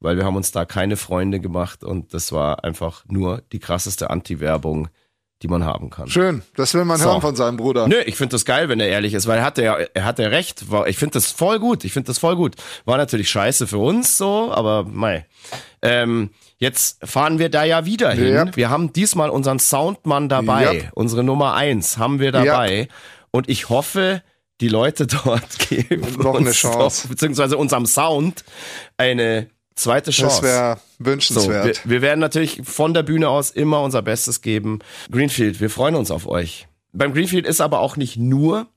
[0.00, 4.10] weil wir haben uns da keine Freunde gemacht und das war einfach nur die krasseste
[4.10, 4.88] Anti-Werbung,
[5.42, 6.08] die man haben kann.
[6.08, 6.42] Schön.
[6.56, 7.06] Das will man So.
[7.10, 7.86] hören von seinem Bruder.
[7.88, 10.30] Nö, ich finde das geil, wenn er ehrlich ist, weil er hatte ja, er hatte
[10.30, 10.70] recht.
[10.70, 11.84] War- Ich finde das voll gut.
[11.84, 12.54] Ich finde das voll gut.
[12.84, 15.26] War natürlich scheiße für uns so, aber mei.
[15.82, 18.32] Ähm, jetzt fahren wir da ja wieder hin.
[18.34, 18.56] Yep.
[18.56, 20.74] Wir haben diesmal unseren Soundmann dabei.
[20.76, 20.92] Yep.
[20.94, 22.88] Unsere Nummer eins haben wir dabei.
[23.30, 24.22] Und ich hoffe,
[24.60, 27.02] die Leute dort geben Noch eine Chance.
[27.02, 28.44] Doch, beziehungsweise unserem Sound
[28.96, 30.42] eine zweite Chance.
[30.42, 31.88] Das wäre So, wir, wünschenswert.
[31.88, 34.80] wir werden natürlich von der Bühne aus immer unser Bestes geben.
[35.10, 36.68] Greenfield, wir freuen uns auf euch.
[36.92, 38.68] Beim Greenfield ist aber auch nicht nur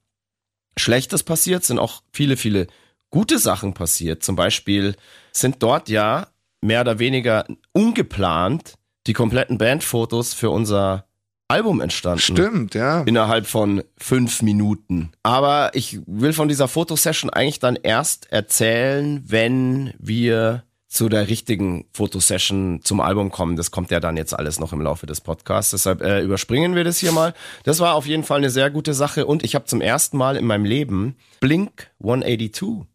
[0.78, 2.68] Schlechtes passiert, sind auch viele, viele
[3.10, 4.24] gute Sachen passiert.
[4.24, 4.96] Zum Beispiel
[5.32, 6.28] sind dort ja
[6.62, 8.74] mehr oder weniger ungeplant
[9.06, 11.06] die kompletten Bandfotos für unser
[11.48, 13.04] Album entstanden Stimmt, ja.
[13.04, 15.12] innerhalb von fünf Minuten.
[15.24, 20.64] Aber ich will von dieser Fotosession eigentlich dann erst erzählen, wenn wir
[20.98, 23.56] zu der richtigen Fotosession zum Album kommen.
[23.56, 25.70] Das kommt ja dann jetzt alles noch im Laufe des Podcasts.
[25.70, 27.36] Deshalb äh, überspringen wir das hier mal.
[27.64, 30.36] Das war auf jeden Fall eine sehr gute Sache und ich habe zum ersten Mal
[30.36, 32.88] in meinem Leben Blink 182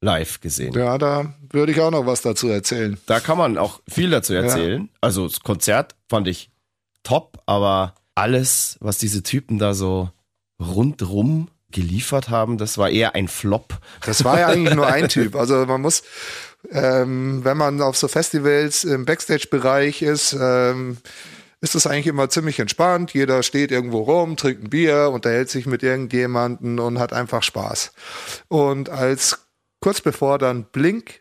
[0.00, 0.72] live gesehen.
[0.72, 2.98] Ja, da würde ich auch noch was dazu erzählen.
[3.04, 4.88] Da kann man auch viel dazu erzählen.
[5.02, 6.50] Also das Konzert fand ich
[7.02, 10.08] top, aber alles, was diese Typen da so
[10.58, 13.78] rundrum geliefert haben, das war eher ein Flop.
[14.04, 15.36] Das war ja eigentlich nur ein Typ.
[15.36, 16.02] Also man muss,
[16.70, 20.98] ähm, wenn man auf so Festivals im Backstage-Bereich ist, ähm,
[21.60, 23.12] ist es eigentlich immer ziemlich entspannt.
[23.12, 27.92] Jeder steht irgendwo rum, trinkt ein Bier, unterhält sich mit irgendjemanden und hat einfach Spaß.
[28.48, 29.46] Und als
[29.80, 31.20] kurz bevor dann Blink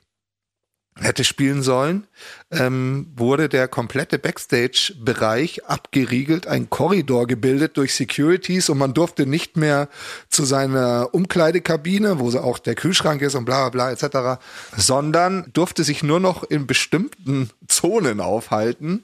[1.02, 2.08] hätte spielen sollen,
[2.52, 9.58] ähm, wurde der komplette Backstage-Bereich abgeriegelt, ein Korridor gebildet durch Securities und man durfte nicht
[9.58, 9.90] mehr
[10.30, 14.42] zu seiner Umkleidekabine, wo auch der Kühlschrank ist und bla bla bla etc.,
[14.76, 19.04] sondern durfte sich nur noch in bestimmten Zonen aufhalten.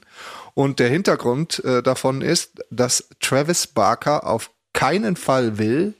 [0.54, 5.94] Und der Hintergrund äh, davon ist, dass Travis Barker auf keinen Fall will,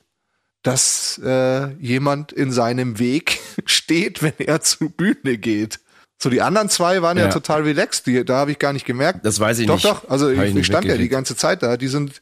[0.63, 5.79] dass äh, jemand in seinem Weg steht, wenn er zur Bühne geht.
[6.19, 7.31] So, die anderen zwei waren ja, Ja.
[7.31, 9.25] total relaxed, die, da habe ich gar nicht gemerkt.
[9.25, 9.85] Das weiß ich doch, nicht.
[9.85, 11.77] Doch, also Hab ich, ich ich stand ja die ganze Zeit da.
[11.77, 12.21] Die sind,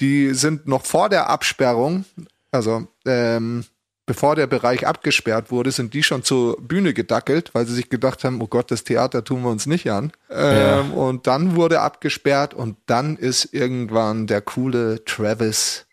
[0.00, 2.04] die sind noch vor der Absperrung,
[2.50, 3.64] also ähm,
[4.06, 8.24] bevor der Bereich abgesperrt wurde, sind die schon zur Bühne gedackelt, weil sie sich gedacht
[8.24, 10.12] haben, oh Gott, das Theater tun wir uns nicht an.
[10.30, 15.84] Ähm, Und dann wurde abgesperrt und dann ist irgendwann der coole Travis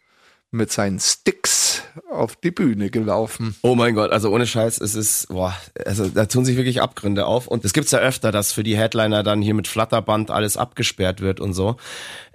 [0.55, 3.55] mit seinen Sticks auf die Bühne gelaufen.
[3.61, 7.25] Oh mein Gott, also ohne Scheiß, es ist, boah, also da tun sich wirklich Abgründe
[7.25, 7.47] auf.
[7.47, 11.21] Und es gibt's ja öfter, dass für die Headliner dann hier mit Flatterband alles abgesperrt
[11.21, 11.75] wird und so.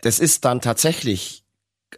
[0.03, 1.45] Das ist dann tatsächlich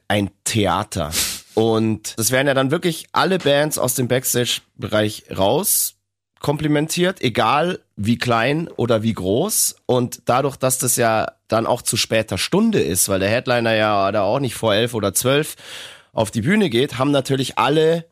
[0.08, 1.10] ein Theater.
[1.54, 5.96] Und das werden ja dann wirklich alle Bands aus dem Backstage-Bereich raus
[6.40, 9.76] komplimentiert, egal wie klein oder wie groß.
[9.86, 14.10] Und dadurch, dass das ja dann auch zu später Stunde ist, weil der Headliner ja
[14.12, 15.56] da auch nicht vor elf oder zwölf
[16.12, 18.06] auf die Bühne geht, haben natürlich alle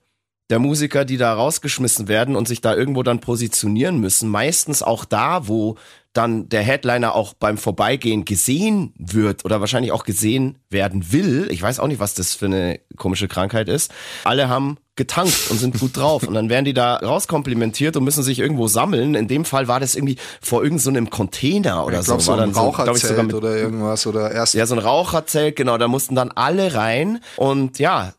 [0.51, 5.05] der Musiker, die da rausgeschmissen werden und sich da irgendwo dann positionieren müssen, meistens auch
[5.05, 5.77] da, wo
[6.13, 11.49] dann der Headliner auch beim Vorbeigehen gesehen wird oder wahrscheinlich auch gesehen werden will.
[11.51, 13.93] Ich weiß auch nicht, was das für eine komische Krankheit ist.
[14.25, 18.23] Alle haben getankt und sind gut drauf und dann werden die da rauskomplimentiert und müssen
[18.23, 19.15] sich irgendwo sammeln.
[19.15, 22.27] In dem Fall war das irgendwie vor irgendeinem so einem Container oder Ich glaube, so.
[22.27, 25.57] so ein dann so, glaub Raucherzelt mit oder irgendwas oder erst ja, so ein Raucherzelt,
[25.57, 27.21] genau, da mussten dann alle rein.
[27.37, 28.13] Und ja,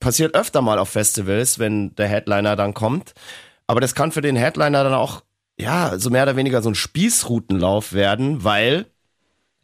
[0.00, 3.12] passiert öfter mal auf Festivals, wenn der Headliner dann kommt.
[3.66, 5.22] Aber das kann für den Headliner dann auch,
[5.58, 8.86] ja, so mehr oder weniger so ein Spießrutenlauf werden, weil,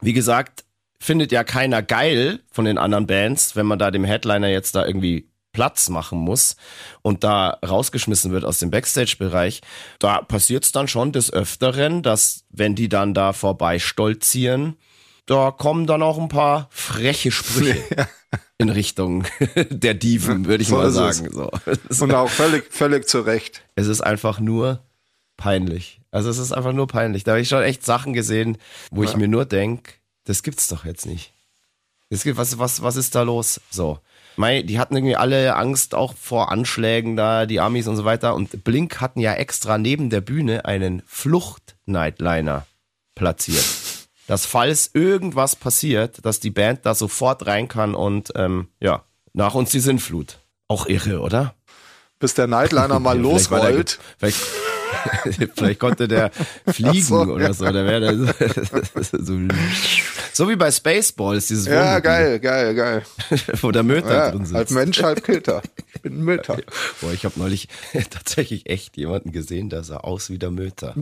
[0.00, 0.64] wie gesagt,
[1.00, 4.86] findet ja keiner geil von den anderen Bands, wenn man da dem Headliner jetzt da
[4.86, 6.56] irgendwie Platz machen muss
[7.02, 9.62] und da rausgeschmissen wird aus dem Backstage-Bereich,
[9.98, 14.76] da passiert es dann schon des Öfteren, dass wenn die dann da vorbei stolzieren,
[15.26, 18.08] da kommen dann auch ein paar freche Sprüche
[18.58, 19.24] in Richtung
[19.70, 21.30] der Diven, würde ich So mal sagen.
[21.32, 21.50] So.
[22.04, 23.62] Und auch völlig, völlig zu Recht.
[23.74, 24.84] es ist einfach nur
[25.40, 26.00] peinlich.
[26.10, 27.24] Also es ist einfach nur peinlich.
[27.24, 28.58] Da habe ich schon echt Sachen gesehen,
[28.90, 31.32] wo ich mir nur denk, das gibt's doch jetzt nicht.
[32.10, 33.60] Es gibt, was, was, was ist da los?
[33.70, 33.98] So.
[34.36, 38.34] Mei, die hatten irgendwie alle Angst auch vor Anschlägen da, die Amis und so weiter.
[38.34, 42.66] Und Blink hatten ja extra neben der Bühne einen Flucht-Nightliner
[43.14, 43.64] platziert.
[44.26, 49.54] Dass falls irgendwas passiert, dass die Band da sofort rein kann und ähm, ja, nach
[49.54, 50.38] uns die Sinnflut.
[50.68, 51.54] Auch irre, oder?
[52.18, 53.98] Bis der Nightliner mal losrollt.
[54.18, 54.38] Vielleicht,
[55.56, 56.30] vielleicht konnte der
[56.66, 57.52] fliegen so, oder ja.
[57.52, 57.70] so.
[57.70, 58.16] Der wäre
[59.22, 59.38] so,
[60.32, 63.02] so, wie bei Spaceballs, dieses Ja, Wohnmobil, geil, geil, geil.
[63.60, 64.54] wo der Möter Ja, drin sitzt.
[64.56, 65.62] halb Mensch, halb Kilter.
[65.94, 66.58] Ich bin ein Mütter.
[67.00, 67.68] Boah, ich habe neulich
[68.10, 70.94] tatsächlich echt jemanden gesehen, der sah aus wie der Möter.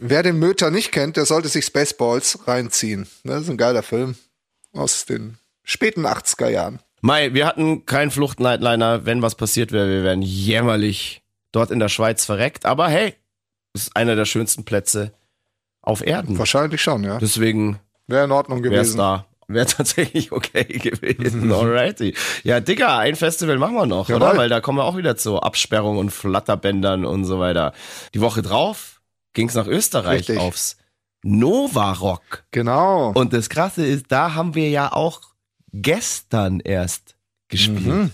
[0.00, 3.06] Wer den Möter nicht kennt, der sollte sich Spaceballs reinziehen.
[3.24, 4.14] Das ist ein geiler Film
[4.72, 6.78] aus den späten 80er Jahren.
[7.00, 9.04] Mai, wir hatten keinen Flucht-Nightliner.
[9.04, 11.22] Wenn was passiert wäre, wir wären jämmerlich
[11.54, 12.66] dort in der Schweiz verreckt.
[12.66, 13.14] Aber hey,
[13.74, 15.12] ist einer der schönsten Plätze
[15.82, 16.38] auf Erden.
[16.38, 17.18] Wahrscheinlich schon, ja.
[17.18, 18.98] Deswegen Wäre in Ordnung es gewesen.
[18.98, 19.26] da.
[19.46, 21.52] Wäre tatsächlich okay gewesen.
[21.52, 22.14] Alrighty.
[22.44, 24.28] Ja, Digga, ein Festival machen wir noch, Jawohl.
[24.28, 24.36] oder?
[24.38, 27.72] Weil da kommen wir auch wieder zu Absperrung und Flatterbändern und so weiter.
[28.14, 29.02] Die Woche drauf
[29.34, 30.38] ging's nach Österreich Richtig.
[30.38, 30.76] aufs
[31.22, 32.44] Nova Rock.
[32.52, 33.10] Genau.
[33.12, 35.20] Und das Krasse ist, da haben wir ja auch
[35.72, 37.16] gestern erst
[37.48, 37.86] gespielt.
[37.86, 38.10] Mhm.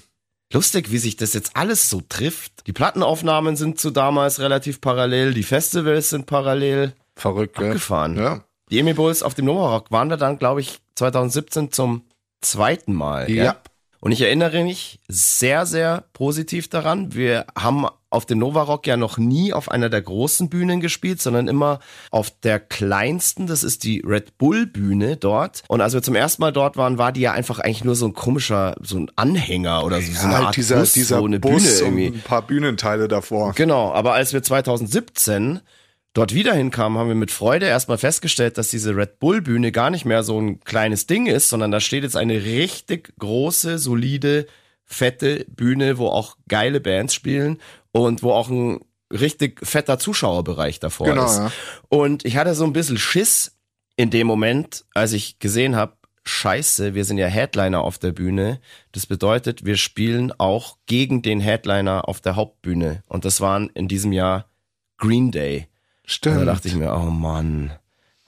[0.53, 2.67] Lustig, wie sich das jetzt alles so trifft.
[2.67, 7.69] Die Plattenaufnahmen sind zu damals relativ parallel, die Festivals sind parallel Verrückt, gell?
[7.69, 8.17] abgefahren.
[8.17, 8.45] Ja.
[8.71, 12.05] Die Emi Bulls auf dem Nova Rock waren da dann, glaube ich, 2017 zum
[12.41, 13.27] zweiten Mal.
[13.27, 13.37] gell?
[13.37, 13.57] Ja.
[14.01, 17.15] Und ich erinnere mich sehr, sehr positiv daran.
[17.15, 21.23] Wir haben auf dem Nova Rock ja noch nie auf einer der großen Bühnen gespielt,
[21.23, 21.79] sondern immer
[22.11, 23.47] auf der kleinsten.
[23.47, 25.63] Das ist die Red Bull Bühne dort.
[25.69, 28.07] Und als wir zum ersten Mal dort waren, war die ja einfach eigentlich nur so
[28.07, 31.25] ein komischer, so ein Anhänger oder so, so eine halt Art dieser, Bus, dieser so
[31.25, 32.07] eine Bus Bühne irgendwie.
[32.19, 33.53] ein paar Bühnenteile davor.
[33.53, 35.61] Genau, aber als wir 2017
[36.13, 39.91] dort wieder hinkamen, haben wir mit Freude erstmal festgestellt, dass diese Red Bull Bühne gar
[39.91, 44.47] nicht mehr so ein kleines Ding ist, sondern da steht jetzt eine richtig große, solide,
[44.85, 47.59] fette Bühne, wo auch geile Bands spielen
[47.93, 48.80] und wo auch ein
[49.12, 51.38] richtig fetter Zuschauerbereich davor Genau, ist.
[51.38, 51.53] ja.
[51.88, 53.57] Und ich hatte so ein bisschen Schiss
[53.97, 58.61] in dem Moment, als ich gesehen habe, Scheiße, wir sind ja Headliner auf der Bühne.
[58.93, 63.03] Das bedeutet, wir spielen auch gegen den Headliner auf der Hauptbühne.
[63.07, 64.47] Und das waren in diesem Jahr
[64.99, 65.66] Green Day.
[66.03, 66.36] Und Stimmt.
[66.43, 67.72] da dachte ich mir, oh Mann,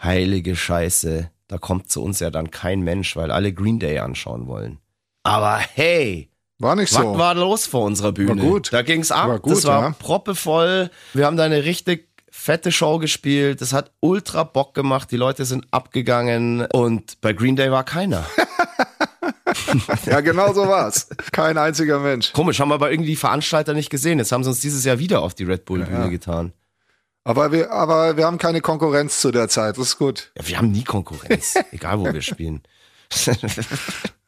[0.02, 4.46] heilige Scheiße, da kommt zu uns ja dann kein Mensch, weil alle Green Day anschauen
[4.46, 4.78] wollen.
[5.22, 6.30] Aber hey,
[6.62, 7.18] war nicht was so.
[7.18, 8.40] war los vor unserer Bühne?
[8.42, 8.72] War gut.
[8.72, 9.28] Da ging's ab.
[9.28, 9.90] War gut, das war ja.
[9.98, 10.90] proppevoll.
[11.12, 13.60] Wir haben da eine richtig fette Show gespielt.
[13.60, 15.10] Das hat ultra Bock gemacht.
[15.10, 18.24] Die Leute sind abgegangen und bei Green Day war keiner.
[20.06, 21.08] ja, genau so war's.
[21.32, 22.32] Kein einziger Mensch.
[22.32, 24.18] Komisch, haben aber irgendwie die Veranstalter nicht gesehen.
[24.18, 26.08] Jetzt haben sie uns dieses Jahr wieder auf die Red Bull Bühne Ja.
[26.08, 26.52] getan.
[27.24, 29.78] Aber wir, aber wir haben keine Konkurrenz zu der Zeit.
[29.78, 30.32] Das ist gut.
[30.36, 32.62] Ja, wir haben nie Konkurrenz, egal wo wir spielen.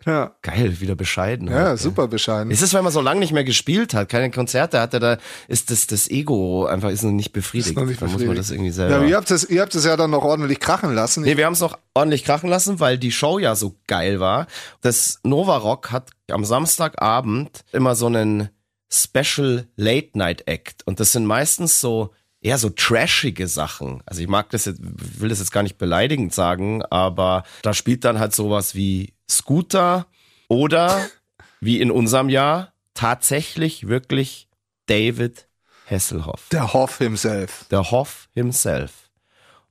[0.06, 1.48] Ja, Geil, wieder bescheiden.
[1.48, 1.76] ja heute.
[1.78, 2.50] super bescheiden.
[2.50, 5.70] Ist es, wenn man so lange nicht mehr gespielt hat, keine Konzerte hatte, da ist
[5.70, 7.70] das, das Ego einfach ist noch nicht befriedigt.
[7.70, 8.38] Ist noch nicht da muss man befriedigt.
[8.40, 8.96] das irgendwie Ja, selber.
[8.96, 11.22] aber ihr habt es, ihr habt es ja dann noch ordentlich krachen lassen.
[11.22, 14.46] Nee, wir haben es noch ordentlich krachen lassen, weil die Show ja so geil war.
[14.82, 18.50] Das Nova Rock hat am Samstagabend immer so einen
[18.92, 22.10] Special Late Night Act und das sind meistens so
[22.44, 24.02] eher so trashige Sachen.
[24.06, 28.04] Also ich mag das jetzt, will das jetzt gar nicht beleidigend sagen, aber da spielt
[28.04, 30.06] dann halt sowas wie Scooter
[30.48, 31.04] oder
[31.60, 34.46] wie in unserem Jahr tatsächlich wirklich
[34.86, 35.48] David
[35.90, 37.64] Hasselhoff Der Hoff himself.
[37.70, 38.92] der Hoff himself.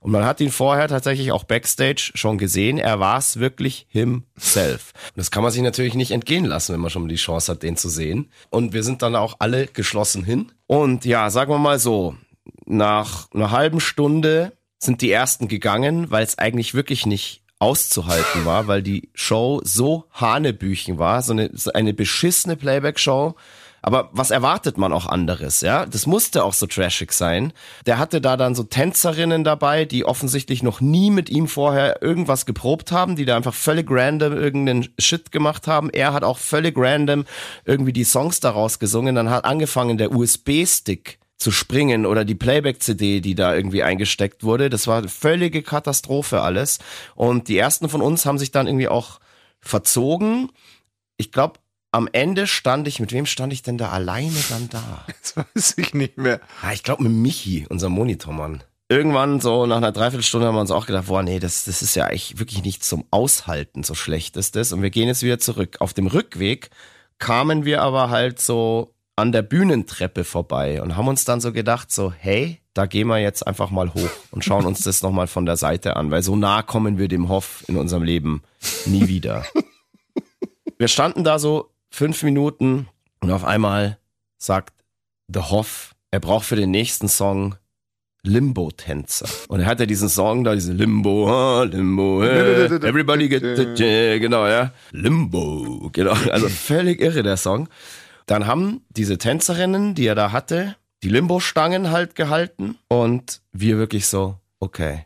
[0.00, 2.76] Und man hat ihn vorher tatsächlich auch backstage schon gesehen.
[2.76, 4.92] Er war es wirklich himself.
[5.08, 7.50] Und das kann man sich natürlich nicht entgehen lassen, wenn man schon mal die Chance
[7.50, 8.30] hat, den zu sehen.
[8.50, 10.52] Und wir sind dann auch alle geschlossen hin.
[10.66, 12.16] Und ja, sagen wir mal so,
[12.66, 18.66] nach einer halben Stunde sind die ersten gegangen, weil es eigentlich wirklich nicht auszuhalten war,
[18.66, 23.34] weil die Show so Hanebüchen war, so eine, so eine beschissene Playback-Show.
[23.80, 25.84] Aber was erwartet man auch anderes, ja?
[25.84, 27.52] Das musste auch so trashig sein.
[27.84, 32.46] Der hatte da dann so Tänzerinnen dabei, die offensichtlich noch nie mit ihm vorher irgendwas
[32.46, 35.90] geprobt haben, die da einfach völlig random irgendeinen Shit gemacht haben.
[35.90, 37.26] Er hat auch völlig random
[37.66, 39.14] irgendwie die Songs daraus gesungen.
[39.16, 44.70] Dann hat angefangen der USB-Stick zu springen oder die Playback-CD, die da irgendwie eingesteckt wurde.
[44.70, 46.78] Das war eine völlige Katastrophe alles.
[47.14, 49.20] Und die ersten von uns haben sich dann irgendwie auch
[49.60, 50.50] verzogen.
[51.16, 51.58] Ich glaube,
[51.90, 55.06] am Ende stand ich, mit wem stand ich denn da alleine dann da?
[55.22, 56.40] Das weiß ich nicht mehr.
[56.62, 58.62] Ah, ich glaube mit Michi, unserem Monitormann.
[58.88, 61.94] Irgendwann so nach einer Dreiviertelstunde haben wir uns auch gedacht, boah, nee, das, das ist
[61.96, 64.72] ja eigentlich wirklich nicht zum Aushalten, so schlecht ist das.
[64.72, 65.76] Und wir gehen jetzt wieder zurück.
[65.80, 66.70] Auf dem Rückweg
[67.18, 71.92] kamen wir aber halt so an der Bühnentreppe vorbei und haben uns dann so gedacht,
[71.92, 75.46] so, hey, da gehen wir jetzt einfach mal hoch und schauen uns das nochmal von
[75.46, 78.42] der Seite an, weil so nah kommen wir dem Hoff in unserem Leben
[78.86, 79.44] nie wieder.
[80.78, 82.88] wir standen da so fünf Minuten
[83.20, 83.98] und auf einmal
[84.36, 84.74] sagt
[85.32, 87.54] The Hoff, er braucht für den nächsten Song
[88.24, 89.28] Limbo-Tänzer.
[89.48, 93.64] Und er hat ja diesen Song da, diesen Limbo, Limbo, eh, everybody get the
[94.18, 94.72] genau, ja.
[94.92, 96.14] Limbo, genau.
[96.30, 97.68] Also völlig irre der Song.
[98.26, 104.06] Dann haben diese Tänzerinnen, die er da hatte, die Limbo-Stangen halt gehalten und wir wirklich
[104.06, 105.04] so, okay,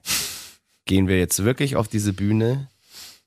[0.85, 2.69] gehen wir jetzt wirklich auf diese Bühne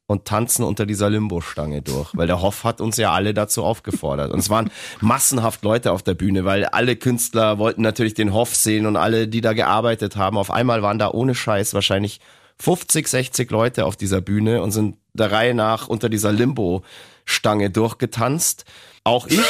[0.07, 4.31] und tanzen unter dieser Limbo-Stange durch, weil der Hoff hat uns ja alle dazu aufgefordert.
[4.31, 4.69] Und es waren
[4.99, 9.27] massenhaft Leute auf der Bühne, weil alle Künstler wollten natürlich den Hoff sehen und alle,
[9.27, 10.37] die da gearbeitet haben.
[10.37, 12.19] Auf einmal waren da ohne Scheiß wahrscheinlich
[12.59, 18.65] 50, 60 Leute auf dieser Bühne und sind der Reihe nach unter dieser Limbo-Stange durchgetanzt.
[19.03, 19.41] Auch ich.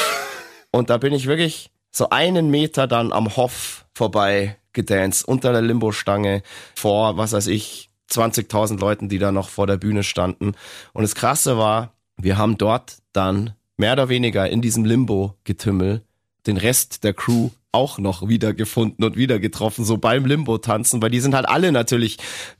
[0.72, 5.61] Und da bin ich wirklich so einen Meter dann am Hoff vorbei gedanced, unter der
[5.61, 6.43] Limbo-Stange,
[6.76, 10.53] vor, was weiß ich, 20.000 Leuten, die da noch vor der Bühne standen.
[10.93, 16.03] Und das Krasse war, wir haben dort dann mehr oder weniger in diesem Limbo-Getümmel
[16.47, 21.09] den Rest der Crew auch noch wieder gefunden und wieder getroffen, so beim Limbo-Tanzen, weil
[21.09, 22.17] die sind halt alle natürlich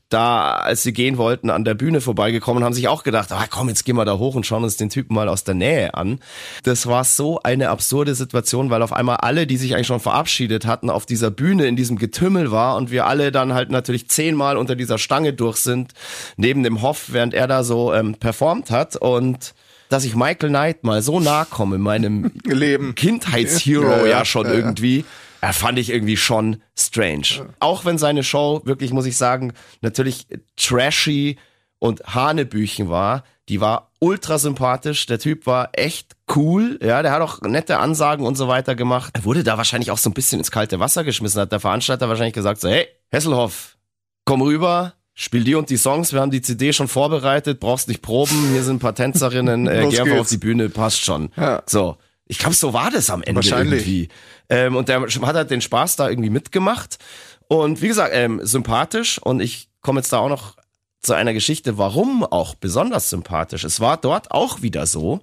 [0.08, 3.46] da, als sie gehen wollten, an der Bühne vorbeigekommen und haben sich auch gedacht, ah
[3.48, 5.94] komm, jetzt gehen wir da hoch und schauen uns den Typen mal aus der Nähe
[5.94, 6.20] an.
[6.64, 10.66] Das war so eine absurde Situation, weil auf einmal alle, die sich eigentlich schon verabschiedet
[10.66, 14.56] hatten, auf dieser Bühne in diesem Getümmel war und wir alle dann halt natürlich zehnmal
[14.56, 15.92] unter dieser Stange durch sind,
[16.36, 19.54] neben dem Hoff, während er da so ähm, performt hat und
[19.92, 22.94] dass ich Michael Knight mal so nahe komme, meinem Leben.
[22.94, 24.58] Kindheitshero Ja, ja, ja, schon ja, ja.
[24.58, 25.04] irgendwie.
[25.40, 27.46] Er fand ich irgendwie schon strange.
[27.58, 30.26] Auch wenn seine Show wirklich, muss ich sagen, natürlich
[30.56, 31.36] trashy
[31.78, 35.06] und Hanebüchen war, die war ultra sympathisch.
[35.06, 36.78] Der Typ war echt cool.
[36.80, 39.12] Ja, der hat auch nette Ansagen und so weiter gemacht.
[39.14, 41.40] Er wurde da wahrscheinlich auch so ein bisschen ins kalte Wasser geschmissen.
[41.40, 43.76] Hat der Veranstalter wahrscheinlich gesagt so, hey, Hesselhoff,
[44.24, 44.94] komm rüber.
[45.22, 48.64] Spiel die und die Songs, wir haben die CD schon vorbereitet, brauchst nicht proben, hier
[48.64, 51.30] sind ein paar Tänzerinnen, äh, geh einfach auf die Bühne, passt schon.
[51.36, 51.62] Ja.
[51.64, 51.96] So.
[52.26, 53.86] Ich glaube, so war das am Ende Wahrscheinlich.
[53.86, 54.08] irgendwie.
[54.48, 56.98] Ähm, und der hat halt den Spaß da irgendwie mitgemacht.
[57.46, 59.20] Und wie gesagt, ähm, sympathisch.
[59.22, 60.56] Und ich komme jetzt da auch noch
[61.02, 63.62] zu einer Geschichte, warum auch besonders sympathisch.
[63.62, 65.20] Es war dort auch wieder so.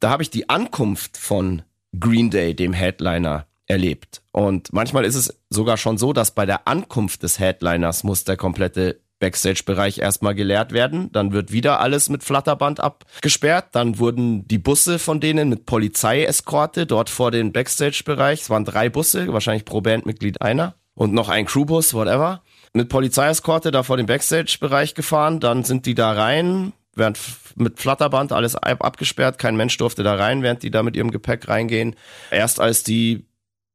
[0.00, 1.60] Da habe ich die Ankunft von
[2.00, 4.22] Green Day, dem Headliner, erlebt.
[4.32, 8.38] Und manchmal ist es sogar schon so, dass bei der Ankunft des Headliners muss der
[8.38, 11.10] komplette Backstage-Bereich erstmal geleert werden.
[11.12, 13.68] Dann wird wieder alles mit Flatterband abgesperrt.
[13.72, 18.42] Dann wurden die Busse von denen mit Polizeieskorte dort vor den Backstage-Bereich.
[18.42, 20.74] Es waren drei Busse, wahrscheinlich pro Bandmitglied einer.
[20.94, 22.42] Und noch ein Crewbus, whatever.
[22.72, 25.40] Mit Polizeieskorte da vor den Backstage-Bereich gefahren.
[25.40, 27.18] Dann sind die da rein, während
[27.56, 29.38] mit Flatterband alles ab- abgesperrt.
[29.38, 31.96] Kein Mensch durfte da rein, während die da mit ihrem Gepäck reingehen.
[32.30, 33.26] Erst als die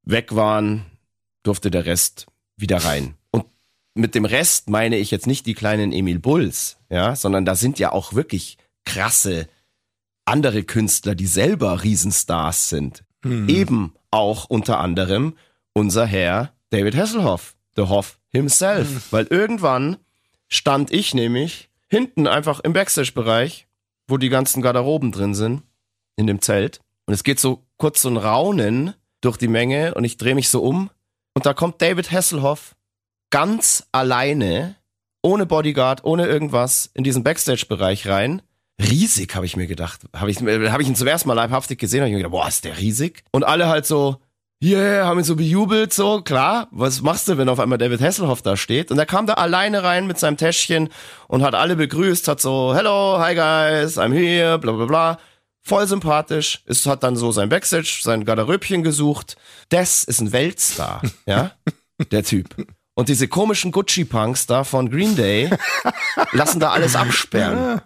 [0.04, 0.86] weg waren,
[1.44, 2.28] durfte der Rest
[2.58, 3.16] wieder rein.
[3.94, 7.80] Mit dem Rest meine ich jetzt nicht die kleinen Emil Bulls, ja, sondern da sind
[7.80, 9.48] ja auch wirklich krasse
[10.26, 13.04] andere Künstler, die selber Riesenstars sind.
[13.48, 15.36] Eben auch unter anderem
[15.74, 19.12] unser Herr David Hasselhoff, the Hoff himself.
[19.12, 19.98] Weil irgendwann
[20.48, 23.68] stand ich nämlich hinten einfach im Backstage-Bereich,
[24.08, 25.64] wo die ganzen Garderoben drin sind,
[26.16, 26.80] in dem Zelt.
[27.06, 30.50] Und es geht so kurz so ein Raunen durch die Menge und ich drehe mich
[30.50, 30.89] so um
[31.34, 32.76] und da kommt David Hasselhoff
[33.32, 34.76] ganz alleine,
[35.24, 38.42] ohne Bodyguard, ohne irgendwas, in diesen Backstage-Bereich rein.
[38.80, 40.02] Riesig, habe ich mir gedacht.
[40.16, 42.48] Habe ich, hab ich ihn zum ersten Mal leibhaftig gesehen, habe ich mir gedacht, boah,
[42.48, 43.24] ist der riesig?
[43.32, 44.18] Und alle halt so,
[44.64, 48.42] yeah, haben ihn so bejubelt, so, klar, was machst du, wenn auf einmal David Hasselhoff
[48.42, 48.92] da steht?
[48.92, 50.90] Und er kam da alleine rein mit seinem Täschchen
[51.28, 55.20] und hat alle begrüßt, hat so, hello, hi guys, I'm here, bla bla bla.
[55.64, 56.64] Voll sympathisch.
[56.66, 59.36] Es hat dann so sein Backstage, sein Garderöbchen gesucht.
[59.70, 61.52] Das ist ein Weltstar, ja,
[62.12, 62.56] der Typ.
[63.02, 65.49] Und diese komischen Gucci-Punks da von Green Day
[66.34, 67.82] lassen da alles absperren.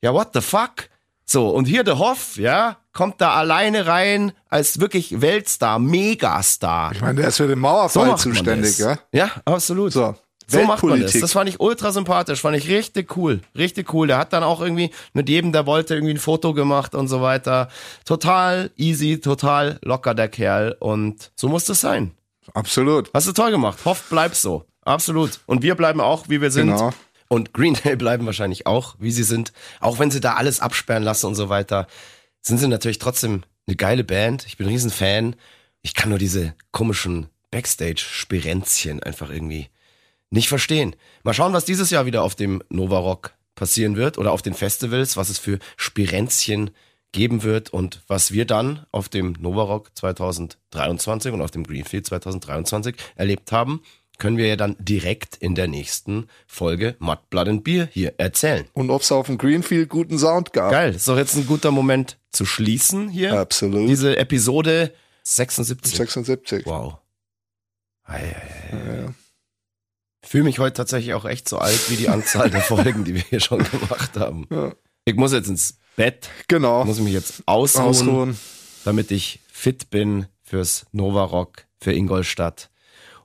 [0.00, 0.88] Ja, what the fuck?
[1.26, 6.92] So, und hier der Hoff, ja, kommt da alleine rein als wirklich Weltstar, Megastar.
[6.92, 8.78] Ich meine, der ist für den Mauerfall zuständig, das.
[8.78, 8.98] ja?
[9.12, 9.92] Ja, absolut.
[9.92, 10.14] So.
[10.46, 11.12] So macht man das.
[11.12, 13.42] Das fand ich ultra sympathisch, fand ich richtig cool.
[13.54, 14.06] Richtig cool.
[14.06, 17.20] Der hat dann auch irgendwie mit jedem, der wollte, irgendwie ein Foto gemacht und so
[17.20, 17.68] weiter.
[18.06, 20.74] Total easy, total locker der Kerl.
[20.80, 22.12] Und so muss das sein.
[22.52, 23.10] Absolut.
[23.14, 23.78] Hast du toll gemacht.
[23.84, 24.64] Hoff, bleib so.
[24.82, 25.40] Absolut.
[25.46, 26.68] Und wir bleiben auch, wie wir sind.
[26.68, 26.92] Genau.
[27.28, 29.52] Und Green Day bleiben wahrscheinlich auch, wie sie sind.
[29.80, 31.86] Auch wenn sie da alles absperren lassen und so weiter,
[32.42, 34.46] sind sie natürlich trotzdem eine geile Band.
[34.46, 35.36] Ich bin ein Riesenfan.
[35.82, 39.68] Ich kann nur diese komischen Backstage-Spirenzchen einfach irgendwie
[40.30, 40.96] nicht verstehen.
[41.22, 44.54] Mal schauen, was dieses Jahr wieder auf dem Nova Rock passieren wird oder auf den
[44.54, 46.70] Festivals, was es für Spirenzchen
[47.14, 52.06] geben wird und was wir dann auf dem Nova Rock 2023 und auf dem Greenfield
[52.06, 53.80] 2023 erlebt haben.
[54.18, 58.66] können wir ja dann direkt in der nächsten Folge Mud, Blood and Beer hier erzählen.
[58.74, 60.70] Und ob es auf dem Greenfield guten Sound gab.
[60.70, 63.38] Geil, ist doch jetzt ein guter Moment zu schließen hier.
[63.38, 63.88] Absolut.
[63.88, 64.92] Diese Episode
[65.22, 65.96] 76.
[65.96, 66.66] 76.
[66.66, 66.98] Wow.
[68.04, 68.96] Ei, ei, ei.
[69.02, 69.14] Ja.
[70.24, 73.22] Fühle mich heute tatsächlich auch echt so alt wie die Anzahl der Folgen, die wir
[73.22, 74.46] hier schon gemacht haben.
[74.50, 74.72] Ja.
[75.06, 76.30] Ich muss jetzt ins Bett.
[76.48, 76.84] Genau.
[76.84, 78.38] Muss mich jetzt ausruhen, ausruhen,
[78.84, 82.70] damit ich fit bin fürs Nova Rock, für Ingolstadt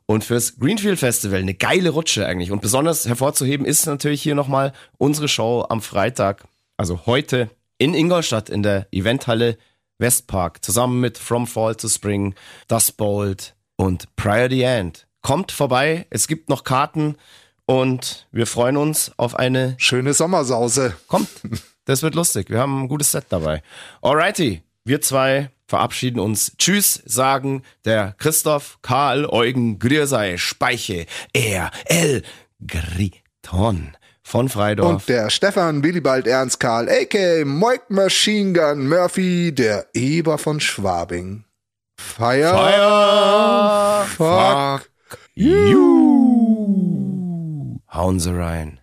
[0.06, 1.40] und fürs Greenfield Festival.
[1.40, 2.52] Eine geile Rutsche eigentlich.
[2.52, 6.44] Und besonders hervorzuheben ist natürlich hier nochmal unsere Show am Freitag,
[6.76, 9.58] also heute in Ingolstadt in der Eventhalle
[10.00, 12.36] Westpark, zusammen mit From Fall to Spring,
[12.68, 15.08] Dust Bolt und Prior the End.
[15.22, 17.16] Kommt vorbei, es gibt noch Karten
[17.70, 20.96] und wir freuen uns auf eine schöne Sommersause.
[21.08, 21.30] Kommt,
[21.86, 22.50] das wird lustig.
[22.50, 23.62] Wir haben ein gutes Set dabei.
[24.02, 26.54] Alrighty, wir zwei verabschieden uns.
[26.58, 32.24] Tschüss, sagen der Christoph, Karl, Eugen, Griersei, Speiche, er, L,
[32.66, 34.90] Griton von Freidorf.
[34.90, 37.46] Und der Stefan Willibald Ernst Karl, a.k.a.
[37.46, 41.44] Moik Machine Gun Murphy, der Eber von Schwabing.
[42.00, 47.09] Fire, Fire fuck, fuck you.
[47.92, 48.80] Hauen Sie rein.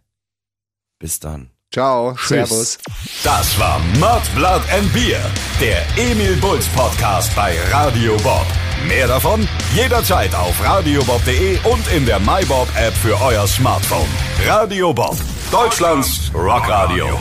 [0.99, 1.51] Bis dann.
[1.73, 2.29] Ciao, Tschüss.
[2.29, 2.79] Servus.
[3.23, 5.21] Das war Mud, Blood and Beer,
[5.61, 8.47] der Emil Bulls Podcast bei Radio Bob.
[8.87, 14.09] Mehr davon jederzeit auf radiobob.de und in der MyBob App für euer Smartphone.
[14.47, 15.17] Radio Bob,
[15.51, 17.19] Deutschlands Rockradio.